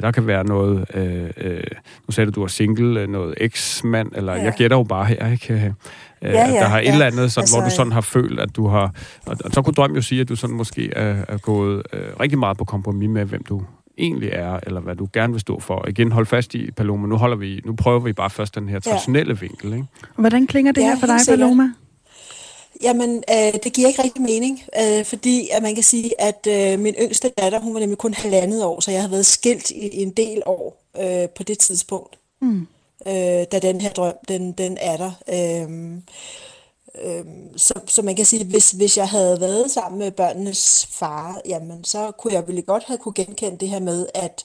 [0.00, 1.62] der kan være noget, øh, øh,
[2.08, 4.42] nu sagde du, du er single, øh, noget eks-mand, eller ja.
[4.42, 5.54] jeg gætter jo bare her, ikke?
[5.54, 5.60] Øh,
[6.22, 6.92] ja, ja, der har et ja.
[6.92, 8.94] eller andet, sådan, altså, hvor du sådan har følt, at du har...
[9.26, 12.02] Og, og så kunne drømmen jo sige, at du sådan måske er, er gået øh,
[12.20, 13.62] rigtig meget på kompromis med, hvem du
[13.98, 15.74] egentlig er, eller hvad du gerne vil stå for.
[15.74, 18.68] Og igen, hold fast i, Paloma, nu, holder vi, nu prøver vi bare først den
[18.68, 19.40] her traditionelle ja.
[19.40, 19.72] vinkel.
[19.72, 19.86] Ikke?
[20.16, 21.64] Hvordan klinger det ja, her for dig, Paloma?
[22.82, 26.78] Jamen, øh, det giver ikke rigtig mening, øh, fordi at man kan sige, at øh,
[26.78, 29.88] min yngste datter, hun var nemlig kun halvandet år, så jeg havde været skilt i,
[29.88, 32.66] i en del år øh, på det tidspunkt, mm.
[33.06, 35.12] øh, da den her drøm, den, den er der.
[35.28, 35.92] Øh,
[37.04, 37.24] øh,
[37.56, 41.84] så, så man kan sige, hvis, hvis jeg havde været sammen med børnenes far, jamen
[41.84, 44.44] så kunne jeg vel godt have kunne genkende det her med, at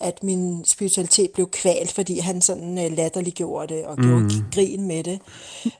[0.00, 4.04] at min spiritualitet blev kvalt, fordi han sådan uh, latterliggjorde det og mm.
[4.04, 5.20] gjorde grin med det.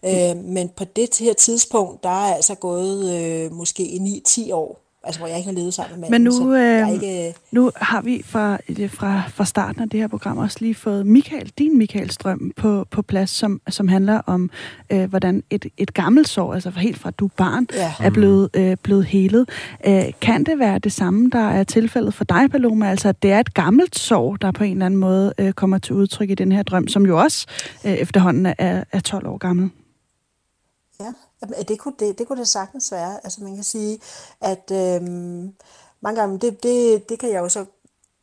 [0.02, 4.89] uh, men på det her tidspunkt, der er altså gået uh, måske i 9-10 år,
[5.04, 6.24] altså hvor jeg ikke har levet sammen med manden.
[6.24, 8.58] Men nu, øh, ikke, nu har vi fra,
[8.88, 12.86] fra, fra starten af det her program også lige fået Michael, din Michael Strøm på,
[12.90, 14.50] på plads, som, som handler om,
[14.90, 17.92] øh, hvordan et, et gammelt sår, altså helt fra du barn, ja.
[18.00, 19.48] er blevet, øh, blevet helet.
[19.86, 22.90] Øh, kan det være det samme, der er tilfældet for dig, Paloma?
[22.90, 25.78] Altså, at det er et gammelt sår, der på en eller anden måde øh, kommer
[25.78, 27.46] til udtryk i den her drøm, som jo også
[27.84, 29.70] øh, efterhånden er, er 12 år gammel?
[31.00, 31.06] Ja,
[31.44, 33.24] Øh, det kunne det, det kunne det sagtens være.
[33.24, 33.98] Altså man kan sige,
[34.40, 35.54] at øhm,
[36.00, 37.64] mange gange, det, det, det kan jeg jo så,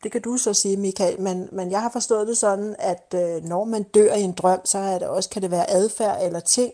[0.03, 3.43] det kan du så sige, Michael, men, men jeg har forstået det sådan, at øh,
[3.43, 6.39] når man dør i en drøm, så er det også, kan det være adfærd eller
[6.39, 6.73] ting,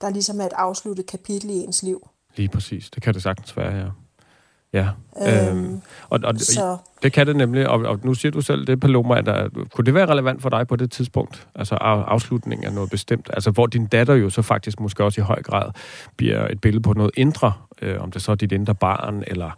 [0.00, 2.08] der ligesom er et afsluttet kapitel i ens liv.
[2.36, 3.88] Lige præcis, det kan det sagtens være, ja.
[4.72, 4.88] Ja,
[5.26, 6.76] øhm, øhm, og, og så.
[7.02, 9.84] det kan det nemlig, og, og nu siger du selv det, Paloma, at der, kunne
[9.84, 13.50] det være relevant for dig på det tidspunkt, altså af, afslutningen af noget bestemt, altså
[13.50, 15.70] hvor din datter jo så faktisk måske også i høj grad
[16.16, 17.52] bliver et billede på noget indre,
[17.82, 19.50] øh, om det så er dit indre barn, eller,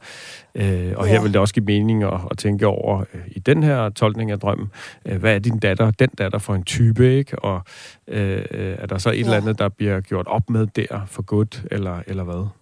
[0.55, 1.13] øh, og ja.
[1.13, 4.31] her vil det også give mening at, at tænke over øh, i den her tolkning
[4.31, 4.71] af drømmen,
[5.07, 7.63] øh, hvad er din datter, den datter for en type, ikke, og
[8.09, 9.21] øh, er der så et ja.
[9.21, 12.60] eller andet, der bliver gjort op med der for godt, eller, eller hvad?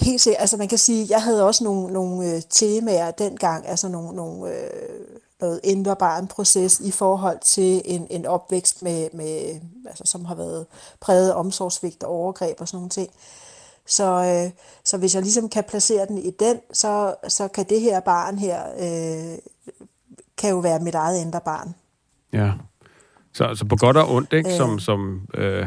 [0.00, 0.40] Helt sikkert.
[0.40, 4.54] Altså man kan sige, jeg havde også nogle, nogle øh, temaer dengang, altså nogle, nogle
[4.54, 4.70] øh,
[5.40, 10.66] noget indre proces i forhold til en, en opvækst, med, med, altså, som har været
[11.00, 13.10] præget omsorgsvigt og overgreb og sådan nogle ting.
[13.86, 14.50] Så, øh,
[14.84, 18.38] så hvis jeg ligesom kan placere den i den, så, så kan det her barn
[18.38, 19.38] her, øh,
[20.38, 21.74] kan jo være mit eget indre barn.
[22.32, 22.52] Ja,
[23.32, 24.56] så altså på godt og ondt, ikke?
[24.56, 24.80] Som, øh.
[24.80, 25.66] som øh,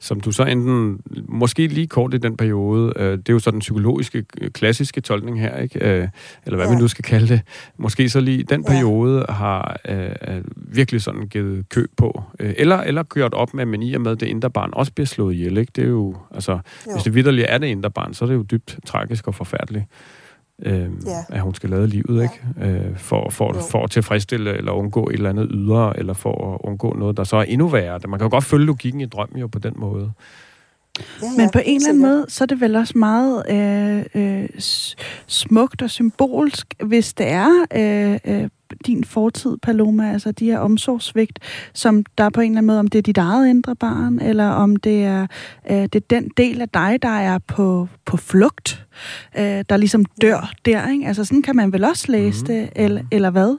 [0.00, 3.50] som du så enten, måske lige kort i den periode, øh, det er jo så
[3.50, 5.78] den psykologiske, øh, klassiske tolkning her, ikke?
[5.78, 6.08] Øh,
[6.46, 6.74] eller hvad ja.
[6.74, 7.40] vi nu skal kalde det.
[7.76, 9.34] Måske så lige den periode ja.
[9.34, 12.22] har øh, virkelig sådan givet kø på.
[12.40, 15.06] Øh, eller, eller kørt op med, men i og med, det indre barn også bliver
[15.06, 15.72] slået ihjel, ikke?
[15.76, 16.92] Det er jo, altså, jo.
[16.92, 19.84] hvis det vidderligt er det indre barn, så er det jo dybt tragisk og forfærdeligt
[20.62, 21.24] øh, ja.
[21.28, 22.70] at hun skal lade livet, ikke?
[22.72, 26.60] Øh, for, for, for at tilfredsstille eller undgå et eller andet ydre, eller for at
[26.64, 28.00] undgå noget, der så er endnu værre.
[28.08, 30.12] Man kan jo godt følge logikken i drømmen jo på den måde.
[30.98, 34.04] Ja, ja, Men på en eller anden måde, så er det vel også meget øh,
[34.14, 34.48] øh,
[35.26, 38.48] smukt og symbolsk, hvis det er øh, øh,
[38.86, 41.38] din fortid, Paloma, altså de her omsorgsvigt,
[41.74, 44.48] som der på en eller anden måde, om det er dit eget indre barn, eller
[44.48, 45.26] om det er,
[45.70, 48.86] øh, det er den del af dig, der er på, på flugt,
[49.38, 51.06] øh, der ligesom dør der, ikke?
[51.06, 52.46] Altså sådan kan man vel også læse mm.
[52.46, 53.56] det, eller, eller hvad?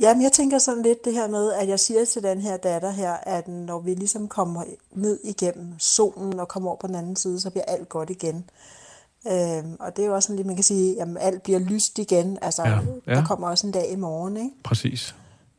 [0.00, 2.90] Jamen, jeg tænker sådan lidt det her med, at jeg siger til den her datter
[2.90, 7.16] her, at når vi ligesom kommer ned igennem solen og kommer over på den anden
[7.16, 8.44] side, så bliver alt godt igen.
[9.30, 11.98] Øhm, og det er jo også sådan lidt, man kan sige, at alt bliver lyst
[11.98, 12.38] igen.
[12.42, 13.14] Altså, ja, ja.
[13.14, 14.50] der kommer også en dag i morgen, ikke?
[14.64, 15.14] Præcis.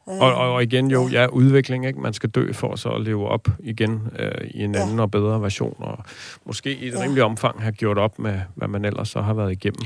[0.09, 1.22] Øh, og, og igen jo, ja.
[1.22, 1.99] ja, udvikling, ikke?
[1.99, 5.01] Man skal dø for så at leve op igen øh, i en anden ja.
[5.01, 5.97] og bedre version, og
[6.45, 7.01] måske i et ja.
[7.01, 9.82] rimelig omfang have gjort op med, hvad man ellers så har været igennem.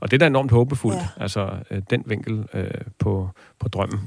[0.00, 1.22] Og det er da enormt håbefuldt, ja.
[1.22, 3.28] altså øh, den vinkel øh, på,
[3.58, 4.00] på drømmen.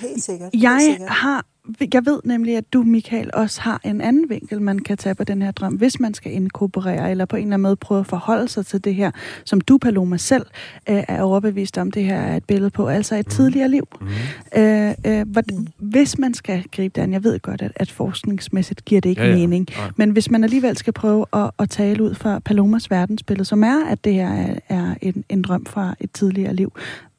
[0.00, 0.50] Helt sikkert.
[0.54, 1.08] Jeg helt sikkert.
[1.08, 1.46] har
[1.92, 5.24] jeg ved nemlig, at du, Michael, også har en anden vinkel, man kan tage på
[5.24, 8.06] den her drøm, hvis man skal inkorporere, eller på en eller anden måde prøve at
[8.06, 9.10] forholde sig til det her,
[9.44, 10.46] som du, Paloma, selv
[10.90, 13.30] øh, er overbevist om, det her er et billede på, altså et mm.
[13.30, 13.88] tidligere liv.
[14.00, 14.06] Mm.
[14.60, 15.66] Øh, øh, hvor, mm.
[15.78, 19.28] Hvis man skal gribe den, jeg ved godt, at, at forskningsmæssigt giver det ikke ja,
[19.28, 19.36] ja.
[19.36, 19.88] mening, ja.
[19.96, 23.84] men hvis man alligevel skal prøve at, at tale ud fra Palomas verdensbillede, som er,
[23.86, 26.72] at det her er, er en, en drøm fra et tidligere liv,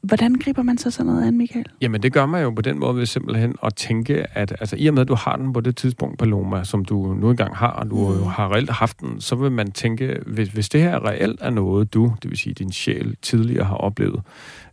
[0.06, 1.66] Hvordan griber man så sådan noget an, Michael?
[1.80, 4.86] Jamen, det gør man jo på den måde ved simpelthen at tænke, at altså, i
[4.86, 7.70] og med, at du har den på det tidspunkt, Paloma, som du nu engang har,
[7.70, 8.22] og du mm.
[8.22, 11.94] har reelt haft den, så vil man tænke, hvis, hvis det her reelt er noget,
[11.94, 14.20] du, det vil sige din sjæl, tidligere har oplevet,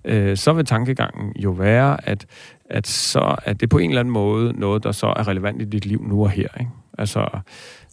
[0.06, 2.26] øh, så vil tankegangen jo være, at,
[2.70, 5.66] at så er det på en eller anden måde noget, der så er relevant i
[5.66, 6.48] dit liv nu og her.
[6.60, 6.72] Ikke?
[6.98, 7.28] Altså,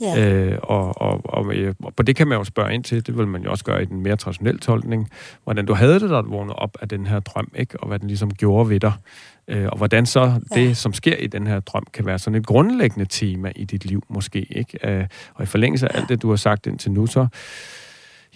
[0.00, 0.28] ja.
[0.28, 3.26] øh, og, og, og, og på det kan man jo spørge ind til, det vil
[3.26, 5.10] man jo også gøre i den mere traditionelle tolkning,
[5.44, 7.80] hvordan du havde det, der vågnede op af den her drøm, ikke?
[7.80, 8.92] og hvad den ligesom gjorde ved dig.
[9.48, 10.60] Øh, og hvordan så ja.
[10.60, 13.84] det, som sker i den her drøm, kan være sådan et grundlæggende tema i dit
[13.84, 14.46] liv måske.
[14.50, 14.78] ikke.
[14.84, 17.26] Øh, og i forlængelse af alt det, du har sagt indtil nu, så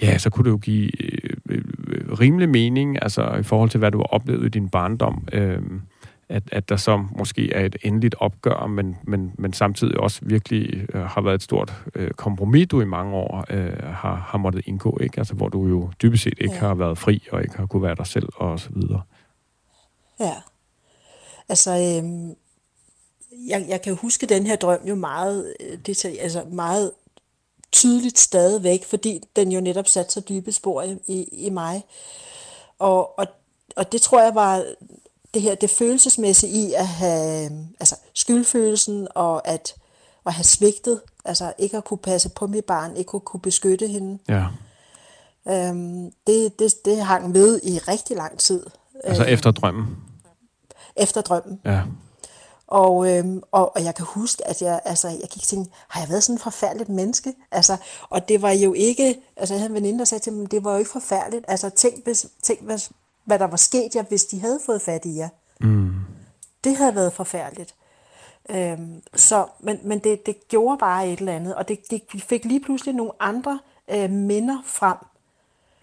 [0.02, 1.62] ja, så kunne det jo give øh, øh,
[2.20, 5.28] rimelig mening, altså i forhold til, hvad du har oplevet i din barndom.
[5.32, 5.58] Øh,
[6.28, 10.86] at, at der så måske er et endeligt opgør, men, men, men samtidig også virkelig
[10.94, 14.62] øh, har været et stort øh, kompromis, du i mange år øh, har, har måttet
[14.66, 15.18] indgå, ikke?
[15.18, 16.60] Altså, hvor du jo dybest set ikke ja.
[16.60, 19.02] har været fri, og ikke har kunne være dig selv, og så videre.
[20.20, 20.34] Ja.
[21.48, 22.36] Altså, øh,
[23.48, 26.92] jeg, jeg kan huske den her drøm jo meget, øh, det, altså meget
[27.72, 31.84] tydeligt stadigvæk, fordi den jo netop satte så dybe spor i, i, i mig.
[32.78, 33.26] Og, og,
[33.76, 34.64] og det tror jeg var
[35.34, 39.74] det her det følelsesmæssige i at have altså skyldfølelsen og at,
[40.26, 43.88] at have svigtet, altså ikke at kunne passe på mit barn, ikke at kunne beskytte
[43.88, 44.18] hende.
[44.28, 44.46] Ja.
[45.48, 48.66] Øhm, det, det, det hang ved i rigtig lang tid.
[49.04, 49.96] Altså øhm, efter drømmen?
[50.96, 51.60] Efter drømmen.
[51.64, 51.82] Ja.
[52.66, 56.00] Og, øhm, og, og jeg kan huske, at jeg, altså, jeg gik og tænkte, har
[56.00, 57.34] jeg været sådan en forfærdeligt menneske?
[57.50, 57.76] Altså,
[58.10, 60.64] og det var jo ikke, altså jeg havde en veninde, der sagde til mig, det
[60.64, 61.44] var jo ikke forfærdeligt.
[61.48, 62.90] Altså tænk, hvis, tænk hvis,
[63.24, 65.28] hvad der var sket jer, hvis de havde fået fat i jer.
[65.60, 65.94] Mm.
[66.64, 67.74] Det havde været forfærdeligt.
[68.48, 72.44] Øhm, så, men men det, det gjorde bare et eller andet, og det, det fik
[72.44, 74.96] lige pludselig nogle andre øh, minder frem,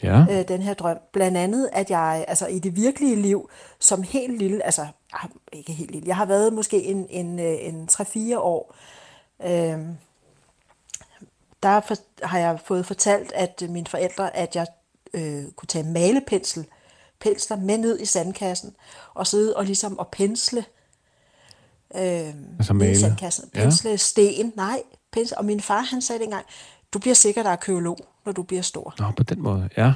[0.04, 0.26] ja.
[0.30, 0.98] øh, den her drøm.
[1.12, 5.74] Blandt andet, at jeg altså i det virkelige liv, som helt lille, altså ah, ikke
[5.74, 8.76] helt lille, jeg har været måske en, en, øh, en 3-4 år,
[9.44, 9.80] øh,
[11.64, 14.68] der for, har jeg fået fortalt, at mine forældre, at jeg
[15.14, 16.66] øh, kunne tage malepensel,
[17.22, 18.76] pensler med ned i sandkassen,
[19.14, 20.66] og sidde og ligesom og pensle
[21.96, 22.92] øh, altså male.
[22.92, 23.50] i sandkassen.
[23.50, 23.96] Pensle ja.
[23.96, 25.38] sten, nej, pensle.
[25.38, 26.46] Og min far, han sagde dengang,
[26.94, 28.96] du bliver sikkert arkeolog, når du bliver stor.
[29.00, 29.94] Nå, på den måde, ja.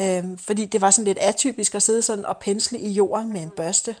[0.00, 3.42] Øh, fordi det var sådan lidt atypisk at sidde sådan og pensle i jorden med
[3.42, 3.96] en børste.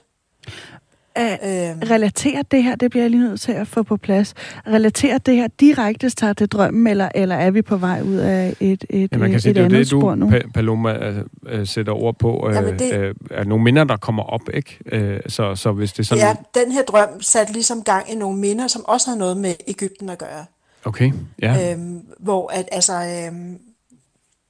[1.18, 1.78] Uh, øhm.
[1.90, 4.34] Relaterer det her, det bliver jeg lige nødt til at få på plads,
[4.66, 8.56] relaterer det her direkte sig til drømmen, eller, eller er vi på vej ud af
[8.60, 10.30] et, et, ja, man kan sige, et andet det, spor nu?
[10.30, 11.24] Pa- Paloma uh,
[11.64, 13.10] sætter ord på, uh, Jamen det...
[13.10, 14.78] uh, er nogle minder, der kommer op, ikke?
[14.92, 16.24] Uh, så, så hvis det sådan...
[16.24, 19.54] Ja, den her drøm satte ligesom gang i nogle minder, som også har noget med
[19.68, 20.44] Ægypten at gøre.
[20.84, 21.72] Okay, ja.
[21.72, 23.58] Øhm, hvor at, altså, øhm,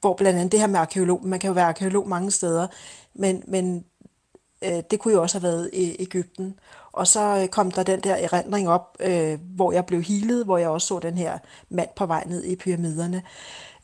[0.00, 2.66] hvor blandt andet det her med arkeolog, man kan jo være arkeolog mange steder,
[3.14, 3.82] men, men øh,
[4.62, 6.58] Øh, det kunne jo også have været i Ægypten.
[6.92, 10.58] Og så øh, kom der den der erindring op, øh, hvor jeg blev hilet, hvor
[10.58, 11.38] jeg også så den her
[11.68, 13.22] mand på vej ned i pyramiderne.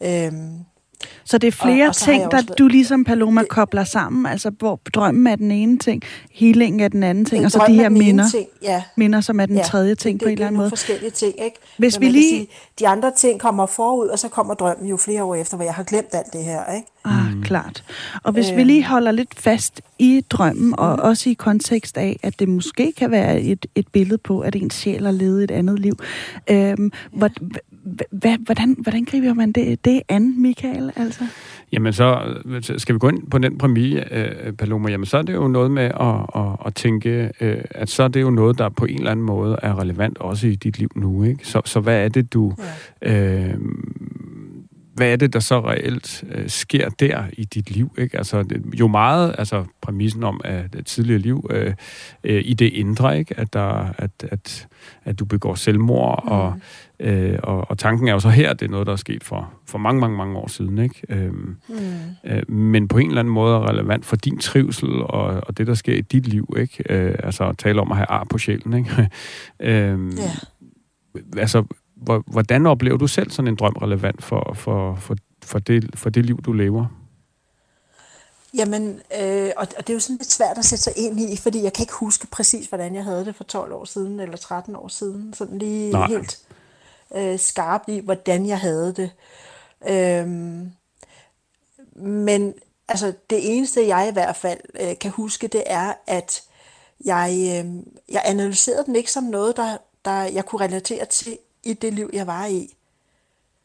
[0.00, 0.32] Øh,
[1.24, 2.54] så det er flere og, og ting, der også...
[2.59, 6.02] du ligesom Paloma det, kobler sammen, altså hvor drømmen er den ene ting,
[6.32, 8.82] healingen er den anden ting, og så de her minder, ting, ja.
[8.96, 10.70] minder, som er den ja, tredje ting det, det, på en eller anden måde.
[10.70, 11.57] Det er forskellige ting, ikke?
[11.78, 12.30] Hvis Men vi lige...
[12.30, 12.48] Sige,
[12.78, 15.74] de andre ting kommer forud, og så kommer drømmen jo flere år efter, hvor jeg
[15.74, 16.88] har glemt alt det her, ikke?
[17.04, 17.42] Ah, mm.
[17.42, 17.84] klart.
[18.22, 21.02] Og hvis øh, vi lige holder lidt fast i drømmen, og mm.
[21.02, 24.74] også i kontekst af, at det måske kan være et, et billede på, at ens
[24.74, 25.98] sjæl har levet et andet liv.
[26.50, 27.28] Øhm, ja
[28.41, 30.93] hvordan, hvordan griber man det, det an, Michael?
[30.97, 31.24] Altså?
[31.72, 32.34] Jamen så
[32.78, 35.70] skal vi gå ind på den præmie, øh, Paloma, jamen så er det jo noget
[35.70, 38.99] med at, at, at tænke, øh, at så er det jo noget, der på en
[38.99, 41.22] eller anden måde er relevant også i dit liv nu.
[41.22, 41.47] Ikke?
[41.47, 42.55] Så, så hvad er det, du...
[43.03, 43.49] Ja.
[43.49, 43.55] Øh,
[44.97, 47.91] hvad er det, der så reelt øh, sker der i dit liv?
[47.99, 48.18] Ikke?
[48.18, 48.45] Altså,
[48.80, 51.74] jo meget, altså præmissen om, at det tidligere liv øh,
[52.24, 53.41] øh, i det indre, ikke?
[53.41, 54.68] At, der, at, at,
[55.05, 56.30] at du begår selvmord, mm.
[56.30, 56.55] og,
[57.01, 59.24] øh, og, og tanken er jo så her, at det er noget, der er sket
[59.24, 60.78] for, for mange, mange, mange år siden.
[60.78, 61.03] Ikke?
[61.09, 61.76] Øhm, mm.
[62.24, 65.66] øh, men på en eller anden måde er relevant for din trivsel og, og det,
[65.66, 66.55] der sker i dit liv.
[66.59, 66.84] Ikke?
[66.90, 68.72] Øh, altså at tale om at have ar på sjælen.
[68.72, 69.11] Ikke?
[69.61, 70.36] øhm, yeah.
[71.36, 71.64] Altså,
[72.26, 76.26] hvordan oplever du selv sådan en drøm relevant for, for, for, for, det, for det
[76.26, 76.86] liv, du lever?
[78.57, 81.36] Jamen, øh, og, og det er jo sådan lidt svært at sætte sig ind i,
[81.36, 84.36] fordi jeg kan ikke huske præcis, hvordan jeg havde det for 12 år siden, eller
[84.36, 85.32] 13 år siden.
[85.32, 86.07] Sådan lige Nej.
[86.07, 86.38] helt
[87.14, 89.11] øh, skarp i, hvordan jeg havde det.
[89.88, 90.72] Øhm,
[91.96, 92.54] men
[92.88, 96.42] altså, det eneste, jeg i hvert fald øh, kan huske, det er, at
[97.04, 101.72] jeg, øh, jeg analyserede den ikke som noget, der, der jeg kunne relatere til i
[101.72, 102.76] det liv, jeg var i.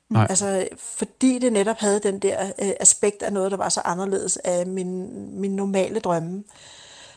[0.10, 0.28] Nej.
[0.30, 4.38] Altså, fordi det netop havde den der øh, aspekt af noget, der var så anderledes
[4.38, 6.44] af min, min normale drømme.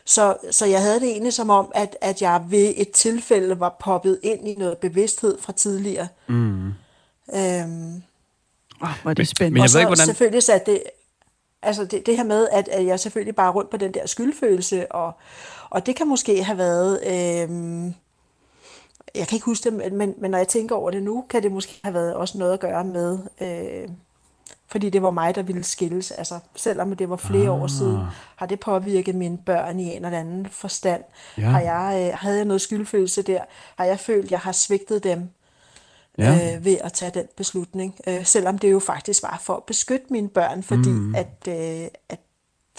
[0.07, 3.77] Så, så jeg havde det egentlig som om, at, at jeg ved et tilfælde var
[3.81, 6.09] poppet ind i noget bevidsthed fra tidligere.
[6.27, 6.67] Mm.
[7.35, 8.03] Øhm,
[8.81, 9.51] oh, hvor er det spændende.
[9.51, 10.07] Men, men jeg ved ikke, hvordan...
[10.07, 10.83] selvfølgelig satte det,
[11.63, 14.93] altså det, det her med, at, at jeg selvfølgelig bare rundt på den der skyldfølelse,
[14.93, 15.13] og,
[15.71, 17.01] og det kan måske have været...
[17.07, 17.95] Øhm,
[19.15, 21.53] jeg kan ikke huske det, men, men når jeg tænker over det nu, kan det
[21.53, 23.89] måske have været også noget at gøre med, øh,
[24.75, 26.11] fordi det var mig, der ville skilles.
[26.11, 27.63] Altså, selvom det var flere ah.
[27.63, 27.99] år siden,
[28.37, 31.03] har det påvirket mine børn i en eller anden forstand.
[31.39, 31.43] Ja.
[31.43, 33.41] Har jeg, øh, havde jeg noget skyldfølelse der?
[33.79, 35.29] Har jeg følt, at jeg har svigtet dem
[36.19, 36.57] ja.
[36.57, 37.95] øh, ved at tage den beslutning?
[38.09, 41.15] Øh, selvom det jo faktisk var for at beskytte mine børn, fordi mm.
[41.15, 42.21] at, øh, at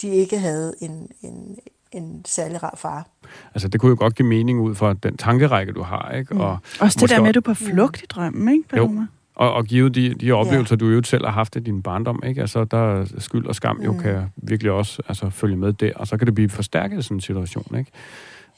[0.02, 1.58] de ikke havde en, en,
[1.92, 3.06] en særlig rar far.
[3.54, 6.34] Altså, det kunne jo godt give mening ud fra den tankerække, du har, ikke?
[6.34, 6.40] Mm.
[6.40, 9.00] Og Også det der med, at du er på flugt i drømmen, ikke, Paloma?
[9.00, 9.06] Jo.
[9.36, 10.78] Og, og givet de, de oplevelser, ja.
[10.78, 12.40] du jo selv har haft i din barndom, ikke?
[12.40, 13.98] Altså, der skyld og skam jo mm.
[13.98, 17.16] kan virkelig også altså, følge med der, og så kan det blive forstærket i sådan
[17.16, 17.90] en situation, ikke?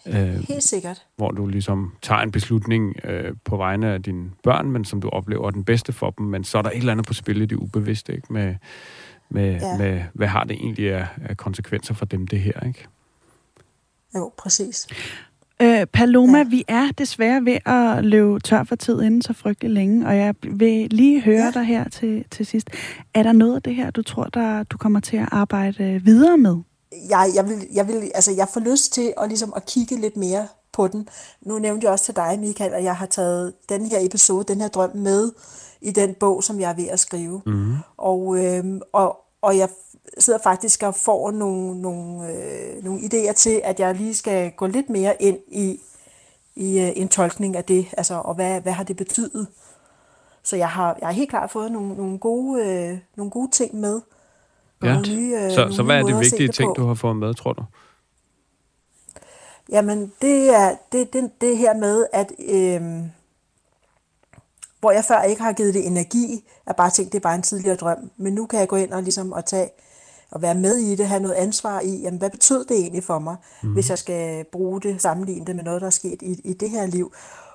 [0.06, 0.14] Øh,
[0.48, 1.02] Helt sikkert.
[1.16, 5.08] Hvor du ligesom tager en beslutning øh, på vegne af dine børn, men som du
[5.08, 7.42] oplever er den bedste for dem, men så er der et eller andet på spil
[7.42, 8.32] i det ubevidste, ikke?
[8.32, 8.54] Med,
[9.28, 9.78] med, ja.
[9.78, 12.86] med hvad har det egentlig af, af konsekvenser for dem, det her, ikke?
[14.14, 14.86] Jo, præcis.
[15.62, 16.44] Øh, Paloma, ja.
[16.44, 20.34] vi er desværre ved at løbe tør for tid inden så frygtelig længe, og jeg
[20.42, 21.50] vil lige høre ja.
[21.50, 22.70] dig her til, til sidst.
[23.14, 26.38] Er der noget af det her, du tror, der, du kommer til at arbejde videre
[26.38, 26.56] med?
[27.08, 30.16] Jeg, jeg, vil, jeg, vil, altså, jeg får lyst til at, ligesom, at kigge lidt
[30.16, 31.08] mere på den.
[31.42, 34.60] Nu nævnte jeg også til dig, Michael, at jeg har taget den her episode, den
[34.60, 35.32] her drøm med
[35.80, 37.42] i den bog, som jeg er ved at skrive.
[37.46, 37.74] Mm.
[37.96, 39.68] Og, øh, og, og jeg
[40.18, 44.66] sidder faktisk og får nogle, nogle, øh, nogle idéer til, at jeg lige skal gå
[44.66, 45.80] lidt mere ind i,
[46.56, 49.46] i øh, en tolkning af det, altså, og hvad, hvad har det betydet.
[50.42, 53.74] Så jeg har, jeg har helt klart fået nogle, nogle, gode, øh, nogle gode ting
[53.74, 54.00] med.
[54.82, 55.00] Ja.
[55.00, 56.74] Nye, øh, så, så hvad er det vigtige ting, på.
[56.82, 57.64] du har fået med, tror du?
[59.68, 62.80] Jamen, det er det, det, det her med, at øh,
[64.80, 67.42] hvor jeg før ikke har givet det energi, at bare tænkt, det er bare en
[67.42, 68.10] tidligere drøm.
[68.16, 69.70] Men nu kan jeg gå ind og, ligesom, og tage
[70.34, 73.18] at være med i det, have noget ansvar i, jamen, hvad betød det egentlig for
[73.18, 73.72] mig, mm.
[73.72, 76.70] hvis jeg skal bruge det, sammenligne det med noget, der er sket i, i det
[76.70, 77.12] her liv,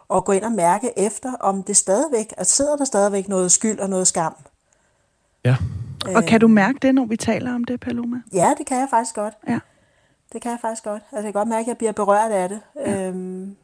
[0.08, 3.80] og gå ind og mærke efter, om det stadigvæk, at sidder der stadigvæk noget skyld
[3.80, 4.36] og noget skam.
[5.46, 5.56] Ja.
[6.10, 8.18] Øh, og kan du mærke det, når vi taler om det, Paloma?
[8.34, 9.34] Ja, det kan jeg faktisk godt.
[9.48, 9.60] Ja.
[10.34, 11.04] det kan jeg faktisk godt.
[11.12, 12.60] Altså, jeg kan godt mærke, at jeg bliver berørt af det.
[12.76, 13.08] Ja.
[13.08, 13.56] Øhm,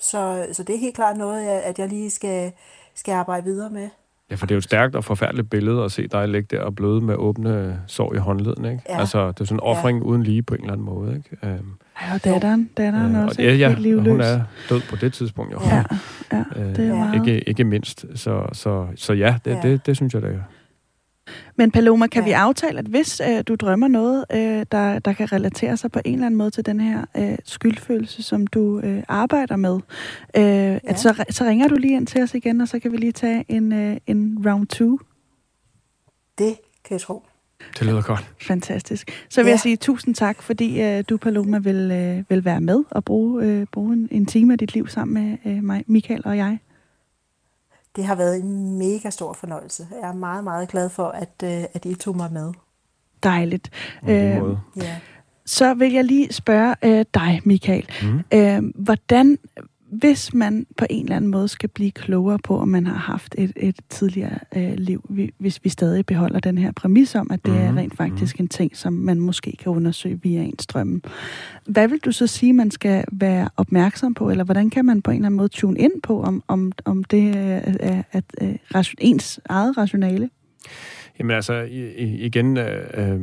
[0.00, 2.52] så, så det er helt klart noget, at jeg lige skal,
[2.94, 3.88] skal arbejde videre med.
[4.30, 6.62] Ja, for det er jo et stærkt og forfærdeligt billede at se dig ligge der
[6.62, 8.82] og bløde med åbne sår i håndleden, ikke?
[8.88, 8.98] Ja.
[8.98, 10.04] Altså, det er sådan en offring ja.
[10.04, 11.36] uden lige på en eller anden måde, ikke?
[11.42, 14.10] Um, ja, og datteren, datteren øh, også ja, ja, helt livløs.
[14.10, 15.60] hun er død på det tidspunkt, jo.
[15.66, 15.84] Ja,
[16.32, 16.44] ja
[16.76, 17.14] det er øh, meget.
[17.14, 18.06] Ikke, ikke mindst.
[18.14, 19.56] Så, så, så ja, det, ja.
[19.56, 20.40] Det, det, det synes jeg, det er.
[21.56, 22.28] Men Paloma, kan ja.
[22.28, 26.00] vi aftale, at hvis øh, du drømmer noget, øh, der, der kan relatere sig på
[26.04, 29.74] en eller anden måde til den her øh, skyldfølelse, som du øh, arbejder med,
[30.36, 30.78] øh, ja.
[30.84, 33.12] at så, så ringer du lige ind til os igen, og så kan vi lige
[33.12, 34.98] tage en, øh, en round two.
[36.38, 37.22] Det kan jeg tro.
[37.78, 38.30] Det lyder godt.
[38.40, 39.26] Fantastisk.
[39.28, 39.52] Så vil ja.
[39.52, 43.44] jeg sige tusind tak, fordi øh, du, Paloma, vil, øh, vil være med og bruge,
[43.44, 46.58] øh, bruge en, en time af dit liv sammen med øh, mig, Michael og jeg
[47.96, 49.86] det har været en mega stor fornøjelse.
[50.02, 52.52] Jeg er meget, meget glad for, at, øh, at I tog mig med.
[53.22, 53.70] Dejligt.
[54.08, 54.10] Øh,
[54.76, 54.96] ja.
[55.46, 57.88] Så vil jeg lige spørge øh, dig, Michael.
[58.02, 58.38] Mm.
[58.38, 59.38] Øh, hvordan
[59.90, 63.34] hvis man på en eller anden måde skal blive klogere på, om man har haft
[63.38, 67.52] et, et tidligere øh, liv, hvis vi stadig beholder den her præmis om, at det
[67.52, 67.66] mm-hmm.
[67.66, 68.44] er mhm, rent faktisk mm-hmm.
[68.44, 71.00] en ting, som man måske kan undersøge via ens drømme.
[71.66, 75.10] Hvad vil du så sige, man skal være opmærksom på, eller hvordan kan man på
[75.10, 78.20] en eller anden måde tune ind på, om, om, om det er, er, er,
[78.72, 80.30] er ens eget rationale?
[81.18, 81.54] Jamen altså,
[82.00, 83.20] igen, øh, øh,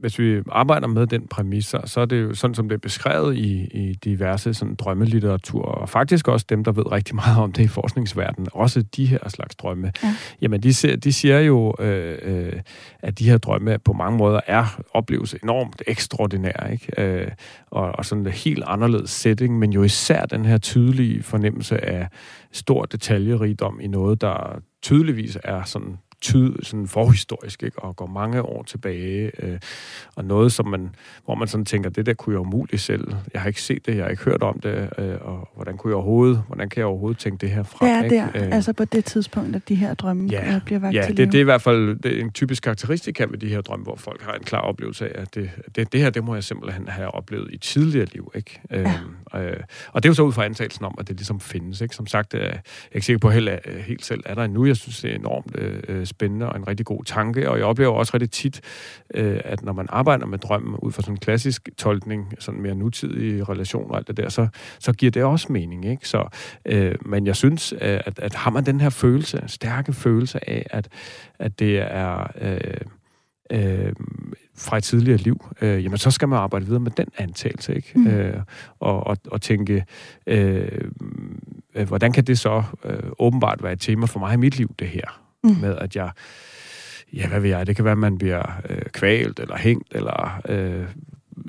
[0.00, 3.36] hvis vi arbejder med den præmis, så er det jo sådan, som det er beskrevet
[3.36, 7.62] i, i diverse sådan, drømmelitteratur, og faktisk også dem, der ved rigtig meget om det
[7.62, 9.92] i forskningsverdenen, også de her slags drømme.
[10.02, 10.14] Ja.
[10.42, 12.52] Jamen, de, ser, de siger jo, øh, øh,
[12.98, 17.02] at de her drømme på mange måder er opleves enormt ekstraordinære, ikke?
[17.02, 17.28] Øh,
[17.70, 22.08] og, og sådan en helt anderledes setting, men jo især den her tydelige fornemmelse af
[22.52, 27.78] stor detaljerigdom i noget, der tydeligvis er sådan tyd, sådan forhistorisk, ikke?
[27.78, 29.58] og går mange år tilbage, øh,
[30.14, 30.94] og noget, som man,
[31.24, 33.12] hvor man sådan tænker, det der kunne jeg umuligt selv.
[33.32, 35.90] Jeg har ikke set det, jeg har ikke hørt om det, øh, og hvordan kunne
[35.90, 37.86] jeg overhovedet, hvordan kan jeg overhovedet tænke det her fra?
[37.86, 38.46] Det er der, ikke?
[38.46, 41.32] Øh, altså på det tidspunkt, at de her drømme ja, bliver vagt ja, til det,
[41.32, 43.96] det er i hvert fald det er en typisk karakteristika ved de her drømme, hvor
[43.96, 46.88] folk har en klar oplevelse af, at det, det, det her, det må jeg simpelthen
[46.88, 48.32] have oplevet i tidligere liv.
[48.34, 48.60] Ikke?
[48.70, 48.92] Ja.
[49.40, 49.60] Øh,
[49.92, 51.80] og det er jo så ud fra antagelsen om, at det ligesom findes.
[51.80, 51.94] Ikke?
[51.94, 54.66] Som sagt, øh, jeg er ikke sikker på helt, øh, helt selv, er der endnu.
[54.66, 57.92] Jeg synes, det er enormt øh, spændende og en rigtig god tanke, og jeg oplever
[57.92, 58.60] også rigtig tit,
[59.14, 62.74] øh, at når man arbejder med drømmen ud fra sådan en klassisk tolkning, sådan mere
[62.74, 65.84] nutidige relationer og alt det der, så, så giver det også mening.
[65.84, 66.08] Ikke?
[66.08, 66.28] Så,
[66.64, 70.66] øh, men jeg synes, øh, at, at har man den her følelse, stærke følelse af,
[70.70, 70.88] at,
[71.38, 72.26] at det er...
[72.40, 72.60] Øh,
[73.52, 73.92] øh,
[74.58, 77.92] fra et tidligere liv, øh, jamen så skal man arbejde videre med den antagelse, ikke?
[77.94, 78.06] Mm.
[78.06, 78.42] Øh,
[78.80, 79.84] og, og, og tænke,
[80.26, 80.68] øh,
[81.74, 84.74] øh, hvordan kan det så øh, åbenbart være et tema for mig i mit liv,
[84.78, 85.26] det her?
[85.46, 85.56] mm.
[85.60, 86.10] med, at jeg,
[87.12, 90.40] ja, hvad ved jeg, det kan være, at man bliver øh, kvalt eller hængt, eller
[90.48, 90.84] øh,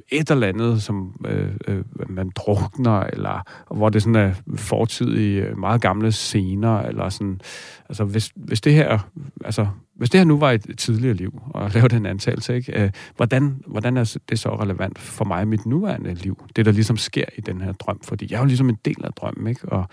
[0.09, 3.41] et eller andet, som øh, øh, man drukner, eller
[3.75, 7.41] hvor det sådan er fortidige, øh, meget gamle scener, eller sådan,
[7.89, 8.99] altså hvis, hvis det her,
[9.45, 12.83] altså hvis det her nu var et tidligere liv, og lave den antagelse, ikke?
[12.83, 16.45] Øh, hvordan, hvordan er det så relevant for mig i mit nuværende liv?
[16.55, 18.97] Det, der ligesom sker i den her drøm, fordi jeg er jo ligesom en del
[19.03, 19.69] af drømmen, ikke?
[19.69, 19.89] Og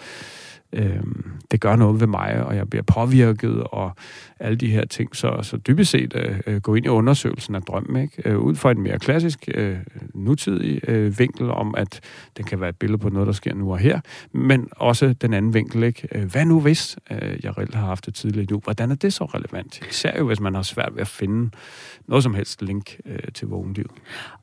[0.75, 1.03] øh,
[1.51, 3.97] det gør noget ved mig, og jeg bliver påvirket, og
[4.39, 5.17] alle de her ting.
[5.17, 8.31] Så, så dybest set øh, øh gå ind i undersøgelsen af drømmen, ikke?
[8.31, 9.77] Øh, ud fra en mere klassisk, øh,
[10.15, 12.01] nutidig øh, vinkel om, at
[12.37, 14.01] den kan være et billede på noget, der sker nu og her,
[14.33, 16.09] men også den anden vinkel, ikke?
[16.13, 18.61] Øh, hvad nu hvis øh, jeg reelt har haft det tidligere nu?
[18.65, 19.81] Hvordan er det så relevant?
[19.91, 21.51] Især jo, hvis man har svært ved at finde
[22.07, 23.91] noget som helst link øh, til vågenlivet.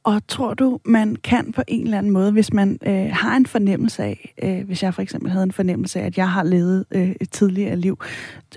[0.04, 3.46] Og tror du, man kan på en eller anden måde, hvis man øh, har en
[3.46, 6.86] fornemmelse af, øh, hvis jeg for eksempel havde en fornemmelse af, at jeg har levet
[6.92, 8.00] øh, et tidligere liv,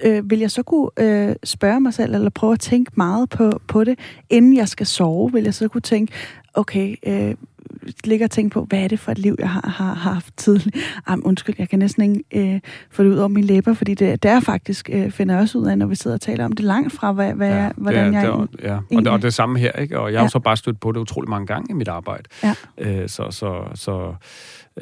[0.02, 3.60] øh, vil jeg så kunne øh, spørge mig selv, eller prøve at tænke meget på,
[3.68, 3.98] på det,
[4.30, 6.12] inden jeg skal sove, vil jeg så kunne tænke,
[6.54, 7.34] okay, øh,
[8.04, 10.36] ligger og tænke på, hvad er det for et liv, jeg har, har, har haft
[10.36, 10.80] tidligere.
[11.06, 12.60] Am, undskyld, jeg kan næsten ikke øh,
[12.90, 15.58] få det ud over mine læber, fordi det, det er faktisk, øh, finder jeg også
[15.58, 17.72] ud af, når vi sidder og taler om det langt fra, hvad, hvad ja, jeg,
[17.76, 18.46] hvordan det er, jeg...
[18.52, 20.00] Det er, ja, og det, og det samme her, ikke?
[20.00, 20.28] Og jeg har ja.
[20.28, 22.24] så bare stødt på det utrolig mange gange i mit arbejde.
[22.42, 22.54] Ja.
[22.78, 24.14] Øh, så, så, så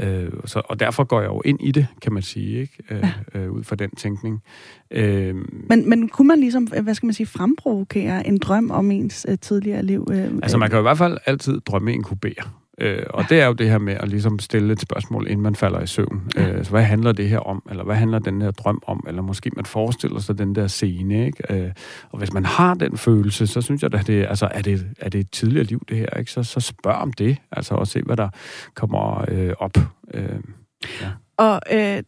[0.00, 2.82] Øh, så, og derfor går jeg jo ind i det, kan man sige, ikke?
[2.90, 3.40] Øh, ja.
[3.40, 4.42] øh, ud fra den tænkning.
[4.90, 5.34] Øh,
[5.68, 9.38] men, men kunne man ligesom, hvad skal man sige, fremprovokere en drøm om ens øh,
[9.38, 10.08] tidligere liv?
[10.10, 12.44] Øh, altså man kan jo i hvert fald altid drømme inkubere.
[12.82, 15.54] Øh, og det er jo det her med at ligesom stille et spørgsmål, inden man
[15.54, 16.30] falder i søvn.
[16.36, 17.62] Øh, så hvad handler det her om?
[17.70, 19.04] Eller hvad handler den her drøm om?
[19.08, 21.64] Eller måske man forestiller sig den der scene, ikke?
[21.64, 21.70] Øh,
[22.10, 25.08] og hvis man har den følelse, så synes jeg, at det, altså, er, det, er
[25.08, 26.18] det et tidligere liv, det her?
[26.18, 26.30] Ikke?
[26.30, 28.28] Så, så spørg om det, altså, og se, hvad der
[28.74, 29.76] kommer øh, op.
[30.14, 30.40] Øh,
[31.00, 31.08] ja.
[31.36, 32.02] Og øh,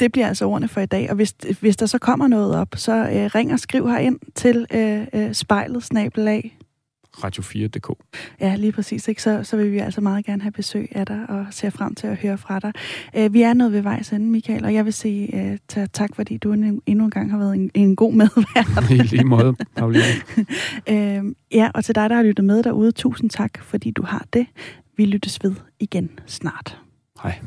[0.00, 1.10] det bliver altså ordene for i dag.
[1.10, 4.18] Og hvis, hvis der så kommer noget op, så øh, ring og skriv her ind
[4.34, 6.58] til øh, øh, spejlet snabelag
[7.24, 7.98] radio4.dk.
[8.40, 9.08] Ja, lige præcis.
[9.08, 9.22] Ikke?
[9.22, 12.06] Så, så vil vi altså meget gerne have besøg af dig og ser frem til
[12.06, 12.72] at høre fra dig.
[13.18, 16.14] Uh, vi er nået ved vejs ende, Michael, og jeg vil sige uh, tage tak,
[16.14, 18.90] fordi du endnu en gang har været en, en god medvært.
[18.90, 20.04] I lige måde, Pauline.
[20.90, 24.26] uh, ja, og til dig, der har lyttet med derude, tusind tak, fordi du har
[24.32, 24.46] det.
[24.96, 26.78] Vi lyttes ved igen snart.
[27.22, 27.38] Hej.